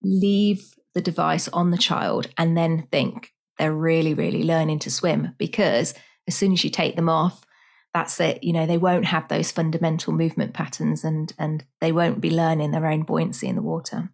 leave 0.03 0.75
the 0.93 1.01
device 1.01 1.47
on 1.49 1.71
the 1.71 1.77
child 1.77 2.27
and 2.37 2.57
then 2.57 2.87
think 2.91 3.31
they're 3.57 3.73
really, 3.73 4.13
really 4.13 4.43
learning 4.43 4.79
to 4.79 4.91
swim 4.91 5.35
because 5.37 5.93
as 6.27 6.35
soon 6.35 6.53
as 6.53 6.63
you 6.63 6.69
take 6.69 6.95
them 6.95 7.09
off, 7.09 7.45
that's 7.93 8.19
it. 8.19 8.43
You 8.43 8.53
know 8.53 8.65
they 8.65 8.77
won't 8.77 9.05
have 9.05 9.27
those 9.27 9.51
fundamental 9.51 10.13
movement 10.13 10.53
patterns 10.53 11.03
and 11.03 11.33
and 11.37 11.65
they 11.79 11.91
won't 11.91 12.21
be 12.21 12.31
learning 12.31 12.71
their 12.71 12.85
own 12.85 13.03
buoyancy 13.03 13.47
in 13.47 13.55
the 13.55 13.61
water. 13.61 14.11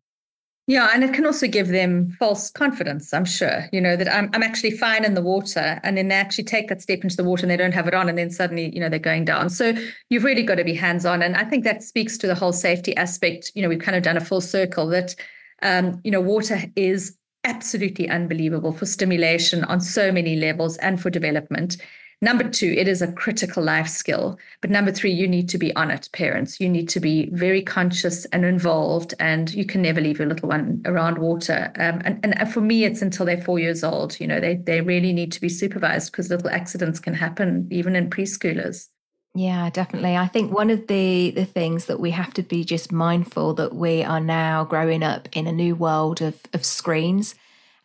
Yeah 0.68 0.90
and 0.94 1.02
it 1.02 1.14
can 1.14 1.26
also 1.26 1.48
give 1.48 1.70
them 1.70 2.10
false 2.20 2.52
confidence 2.52 3.14
i'm 3.14 3.24
sure. 3.24 3.70
You 3.72 3.80
know 3.80 3.96
that 3.96 4.14
I'm, 4.14 4.30
I'm 4.34 4.44
actually 4.44 4.72
fine 4.72 5.06
in 5.06 5.14
the 5.14 5.22
water 5.22 5.80
and 5.84 5.98
then 5.98 6.10
they 6.10 6.16
actually 6.16 6.44
take 6.44 6.68
that 6.68 6.82
step 6.82 7.04
into 7.04 7.16
the 7.16 7.24
water 7.24 7.44
and 7.44 7.52
they 7.52 7.58
don't 7.58 7.74
have 7.74 7.88
it 7.88 7.94
on 7.94 8.10
and 8.10 8.18
then 8.18 8.30
suddenly 8.30 8.74
you 8.74 8.82
know 8.82 8.90
they're 8.90 9.00
going 9.00 9.26
down. 9.26 9.50
So 9.50 9.74
you've 10.10 10.26
really 10.26 10.44
got 10.44 10.56
to 10.56 10.66
be 10.66 10.74
hands 10.74 11.06
on 11.06 11.22
and 11.22 11.38
i 11.38 11.44
think 11.44 11.64
that 11.64 11.84
speaks 11.84 12.18
to 12.20 12.28
the 12.28 12.36
whole 12.36 12.54
safety 12.54 12.96
aspect. 12.98 13.52
You 13.56 13.62
know 13.62 13.70
we've 13.70 13.80
kind 13.80 13.96
of 13.96 14.04
done 14.04 14.18
a 14.18 14.22
full 14.22 14.42
circle 14.42 14.88
that 14.88 15.16
um, 15.62 16.02
you 16.04 16.12
know 16.12 16.22
water 16.22 16.60
is 16.76 17.18
absolutely 17.44 18.10
unbelievable 18.10 18.74
for 18.74 18.86
stimulation 18.86 19.64
on 19.66 19.80
so 19.80 20.12
many 20.12 20.36
levels 20.36 20.76
and 20.78 21.02
for 21.02 21.10
development 21.10 21.78
Number 22.20 22.50
two, 22.50 22.74
it 22.76 22.88
is 22.88 23.04
a 23.04 23.12
critical 23.12 23.64
life 23.64 23.88
skill. 23.88 24.40
But 24.62 24.72
number 24.72 24.92
three, 24.92 25.12
you 25.12 25.28
need 25.28 25.48
to 25.50 25.60
be 25.60 25.76
on 25.76 25.92
it, 25.92 26.10
parents. 26.14 26.60
You 26.60 26.68
need 26.68 26.90
to 26.90 27.00
be 27.00 27.30
very 27.32 27.62
conscious 27.62 28.26
and 28.26 28.44
involved, 28.44 29.14
and 29.20 29.54
you 29.54 29.66
can 29.66 29.84
never 29.84 30.02
leave 30.02 30.18
your 30.18 30.28
little 30.28 30.50
one 30.50 30.82
around 30.86 31.20
water. 31.20 31.72
Um, 31.76 32.02
and, 32.06 32.20
and 32.24 32.52
for 32.52 32.62
me, 32.62 32.86
it's 32.86 33.04
until 33.04 33.28
they're 33.28 33.42
four 33.42 33.60
years 33.60 33.84
old. 33.84 34.20
You 34.20 34.26
know, 34.26 34.40
they, 34.40 34.56
they 34.56 34.82
really 34.82 35.14
need 35.14 35.32
to 35.34 35.42
be 35.42 35.50
supervised 35.50 36.12
because 36.12 36.32
little 36.32 36.50
accidents 36.50 37.00
can 37.00 37.14
happen 37.14 37.68
even 37.70 37.96
in 37.96 38.10
preschoolers. 38.10 38.88
Yeah, 39.36 39.70
definitely. 39.70 40.18
I 40.18 40.28
think 40.28 40.52
one 40.52 40.72
of 40.72 40.88
the 40.88 41.30
the 41.30 41.46
things 41.46 41.86
that 41.86 42.00
we 42.00 42.10
have 42.10 42.34
to 42.36 42.42
be 42.42 42.64
just 42.64 42.92
mindful 42.92 43.54
that 43.56 43.76
we 43.76 44.04
are 44.04 44.20
now 44.20 44.64
growing 44.64 45.04
up 45.04 45.30
in 45.34 45.46
a 45.46 45.52
new 45.52 45.76
world 45.76 46.24
of 46.24 46.40
of 46.54 46.66
screens 46.66 47.36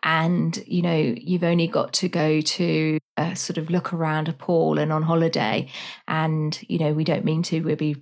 and 0.02 0.62
you 0.66 0.82
know 0.82 0.96
you've 0.96 1.44
only 1.44 1.66
got 1.66 1.92
to 1.94 2.08
go 2.08 2.40
to 2.40 2.98
sort 3.34 3.58
of 3.58 3.70
look 3.70 3.92
around 3.92 4.28
a 4.28 4.32
pool 4.32 4.78
and 4.78 4.92
on 4.92 5.02
holiday. 5.02 5.68
And 6.08 6.58
you 6.68 6.78
know 6.78 6.92
we 6.92 7.04
don't 7.04 7.24
mean 7.24 7.42
to 7.44 7.60
we'll 7.60 7.76
be 7.76 7.96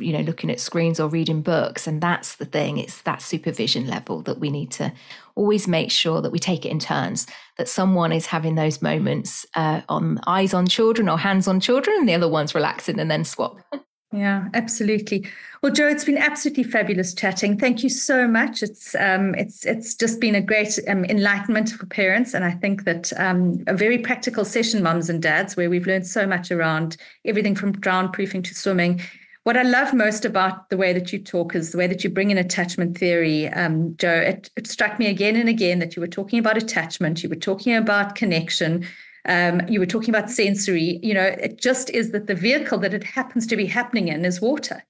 you 0.00 0.12
know 0.12 0.20
looking 0.20 0.50
at 0.50 0.60
screens 0.60 0.98
or 0.98 1.08
reading 1.08 1.42
books. 1.42 1.86
And 1.86 2.00
that's 2.00 2.36
the 2.36 2.44
thing 2.44 2.78
it's 2.78 3.02
that 3.02 3.22
supervision 3.22 3.86
level 3.86 4.22
that 4.22 4.38
we 4.38 4.50
need 4.50 4.70
to 4.72 4.92
always 5.34 5.68
make 5.68 5.90
sure 5.90 6.20
that 6.20 6.32
we 6.32 6.38
take 6.38 6.64
it 6.64 6.70
in 6.70 6.78
turns 6.78 7.26
that 7.58 7.68
someone 7.68 8.12
is 8.12 8.26
having 8.26 8.54
those 8.54 8.82
moments 8.82 9.46
uh, 9.54 9.82
on 9.88 10.20
eyes 10.26 10.54
on 10.54 10.66
children 10.66 11.08
or 11.08 11.18
hands 11.18 11.46
on 11.48 11.60
children 11.60 11.96
and 11.98 12.08
the 12.08 12.14
other 12.14 12.28
one's 12.28 12.54
relaxing 12.54 12.98
and 12.98 13.10
then 13.10 13.24
swap 13.24 13.58
Yeah, 14.14 14.46
absolutely. 14.54 15.26
Well, 15.60 15.72
Jo, 15.72 15.88
it's 15.88 16.04
been 16.04 16.18
absolutely 16.18 16.62
fabulous 16.62 17.14
chatting. 17.14 17.58
Thank 17.58 17.82
you 17.82 17.88
so 17.88 18.28
much. 18.28 18.62
It's 18.62 18.94
um, 18.94 19.34
it's 19.34 19.66
it's 19.66 19.96
just 19.96 20.20
been 20.20 20.36
a 20.36 20.40
great 20.40 20.78
um, 20.86 21.04
enlightenment 21.06 21.70
for 21.70 21.84
parents, 21.86 22.32
and 22.32 22.44
I 22.44 22.52
think 22.52 22.84
that 22.84 23.12
um, 23.16 23.64
a 23.66 23.74
very 23.74 23.98
practical 23.98 24.44
session, 24.44 24.84
mums 24.84 25.10
and 25.10 25.20
dads, 25.20 25.56
where 25.56 25.68
we've 25.68 25.88
learned 25.88 26.06
so 26.06 26.28
much 26.28 26.52
around 26.52 26.96
everything 27.24 27.56
from 27.56 27.72
drown 27.72 28.12
proofing 28.12 28.42
to 28.44 28.54
swimming. 28.54 29.00
What 29.42 29.56
I 29.56 29.62
love 29.62 29.92
most 29.92 30.24
about 30.24 30.70
the 30.70 30.76
way 30.76 30.92
that 30.92 31.12
you 31.12 31.18
talk 31.18 31.56
is 31.56 31.72
the 31.72 31.78
way 31.78 31.88
that 31.88 32.04
you 32.04 32.08
bring 32.08 32.30
in 32.30 32.38
attachment 32.38 32.96
theory, 32.96 33.48
um, 33.48 33.96
Jo. 33.96 34.12
It, 34.12 34.48
it 34.56 34.68
struck 34.68 35.00
me 35.00 35.08
again 35.08 35.34
and 35.34 35.48
again 35.48 35.80
that 35.80 35.96
you 35.96 36.00
were 36.00 36.06
talking 36.06 36.38
about 36.38 36.56
attachment, 36.56 37.24
you 37.24 37.28
were 37.28 37.34
talking 37.34 37.74
about 37.74 38.14
connection, 38.14 38.86
um, 39.26 39.62
you 39.68 39.80
were 39.80 39.86
talking 39.86 40.14
about 40.14 40.30
sensory. 40.30 41.00
You 41.02 41.14
know, 41.14 41.22
it 41.24 41.58
just 41.60 41.90
is 41.90 42.10
that 42.10 42.26
the 42.26 42.34
vehicle 42.34 42.78
that 42.78 42.94
it 42.94 43.04
happens 43.04 43.46
to 43.48 43.56
be 43.56 43.66
happening 43.66 44.08
in 44.08 44.24
is 44.24 44.40
water. 44.40 44.84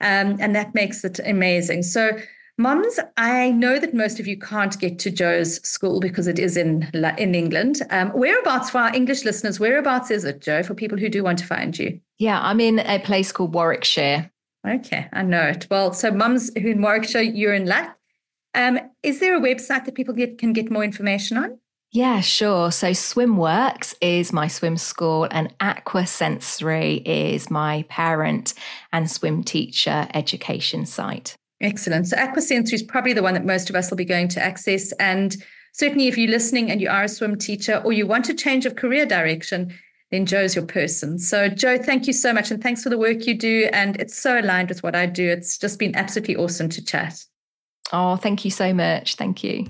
Um, 0.00 0.36
and 0.40 0.54
that 0.54 0.74
makes 0.74 1.04
it 1.04 1.18
amazing. 1.24 1.82
So, 1.82 2.18
mums, 2.56 3.00
I 3.16 3.50
know 3.50 3.78
that 3.78 3.94
most 3.94 4.20
of 4.20 4.26
you 4.26 4.38
can't 4.38 4.78
get 4.78 4.98
to 5.00 5.10
Jo's 5.10 5.56
school 5.66 6.00
because 6.00 6.26
it 6.26 6.38
is 6.38 6.56
in 6.56 6.88
in 7.18 7.34
England. 7.34 7.82
Um, 7.90 8.10
whereabouts 8.10 8.70
for 8.70 8.78
our 8.78 8.94
English 8.94 9.24
listeners? 9.24 9.58
Whereabouts 9.58 10.10
is 10.10 10.24
it, 10.24 10.40
Jo? 10.40 10.62
for 10.62 10.74
people 10.74 10.98
who 10.98 11.08
do 11.08 11.24
want 11.24 11.38
to 11.38 11.46
find 11.46 11.76
you? 11.78 12.00
Yeah, 12.18 12.40
I'm 12.40 12.60
in 12.60 12.80
a 12.80 13.00
place 13.00 13.32
called 13.32 13.54
Warwickshire. 13.54 14.30
Okay, 14.66 15.08
I 15.12 15.22
know 15.22 15.42
it. 15.42 15.66
Well, 15.70 15.92
so 15.92 16.10
mums 16.10 16.50
who 16.56 16.68
in 16.68 16.82
Warwickshire, 16.82 17.22
you're 17.22 17.54
in 17.54 17.66
luck. 17.66 17.96
Um, 18.54 18.78
is 19.02 19.20
there 19.20 19.36
a 19.36 19.40
website 19.40 19.84
that 19.84 19.94
people 19.94 20.14
get, 20.14 20.38
can 20.38 20.52
get 20.52 20.70
more 20.70 20.82
information 20.82 21.36
on? 21.38 21.58
Yeah, 21.90 22.20
sure. 22.20 22.70
So 22.70 22.90
SwimWorks 22.90 23.94
is 24.00 24.32
my 24.32 24.46
swim 24.46 24.76
school, 24.76 25.26
and 25.30 25.54
Aqua 25.60 26.06
Sensory 26.06 26.96
is 27.06 27.50
my 27.50 27.84
parent 27.88 28.52
and 28.92 29.10
swim 29.10 29.42
teacher 29.42 30.06
education 30.12 30.84
site. 30.84 31.36
Excellent. 31.60 32.06
So 32.06 32.16
Aqua 32.18 32.42
Sensory 32.42 32.76
is 32.76 32.82
probably 32.82 33.14
the 33.14 33.22
one 33.22 33.34
that 33.34 33.46
most 33.46 33.70
of 33.70 33.76
us 33.76 33.90
will 33.90 33.96
be 33.96 34.04
going 34.04 34.28
to 34.28 34.42
access. 34.42 34.92
And 34.92 35.34
certainly, 35.72 36.08
if 36.08 36.18
you're 36.18 36.30
listening 36.30 36.70
and 36.70 36.80
you 36.80 36.90
are 36.90 37.04
a 37.04 37.08
swim 37.08 37.36
teacher 37.36 37.80
or 37.84 37.92
you 37.92 38.06
want 38.06 38.28
a 38.28 38.34
change 38.34 38.66
of 38.66 38.76
career 38.76 39.06
direction, 39.06 39.74
then 40.10 40.26
Jo's 40.26 40.54
your 40.54 40.66
person. 40.66 41.18
So, 41.18 41.48
Jo, 41.48 41.78
thank 41.78 42.06
you 42.06 42.12
so 42.12 42.32
much. 42.32 42.50
And 42.50 42.62
thanks 42.62 42.82
for 42.82 42.90
the 42.90 42.98
work 42.98 43.26
you 43.26 43.36
do. 43.36 43.68
And 43.72 43.96
it's 43.96 44.16
so 44.16 44.38
aligned 44.38 44.68
with 44.68 44.82
what 44.82 44.94
I 44.94 45.06
do. 45.06 45.28
It's 45.28 45.56
just 45.56 45.78
been 45.78 45.96
absolutely 45.96 46.36
awesome 46.36 46.68
to 46.68 46.84
chat. 46.84 47.24
Oh, 47.92 48.16
thank 48.16 48.44
you 48.44 48.50
so 48.50 48.74
much. 48.74 49.14
Thank 49.16 49.42
you. 49.42 49.66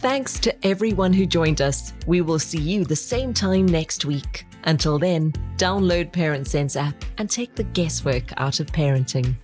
Thanks 0.00 0.38
to 0.38 0.66
everyone 0.66 1.12
who 1.12 1.26
joined 1.26 1.60
us. 1.60 1.92
We 2.06 2.22
will 2.22 2.38
see 2.38 2.58
you 2.58 2.86
the 2.86 2.96
same 2.96 3.34
time 3.34 3.66
next 3.66 4.06
week. 4.06 4.46
Until 4.64 4.98
then, 4.98 5.30
download 5.58 6.10
Parent 6.10 6.46
Sense 6.46 6.74
app 6.74 6.94
and 7.18 7.28
take 7.28 7.54
the 7.54 7.64
guesswork 7.64 8.32
out 8.38 8.60
of 8.60 8.68
parenting. 8.68 9.34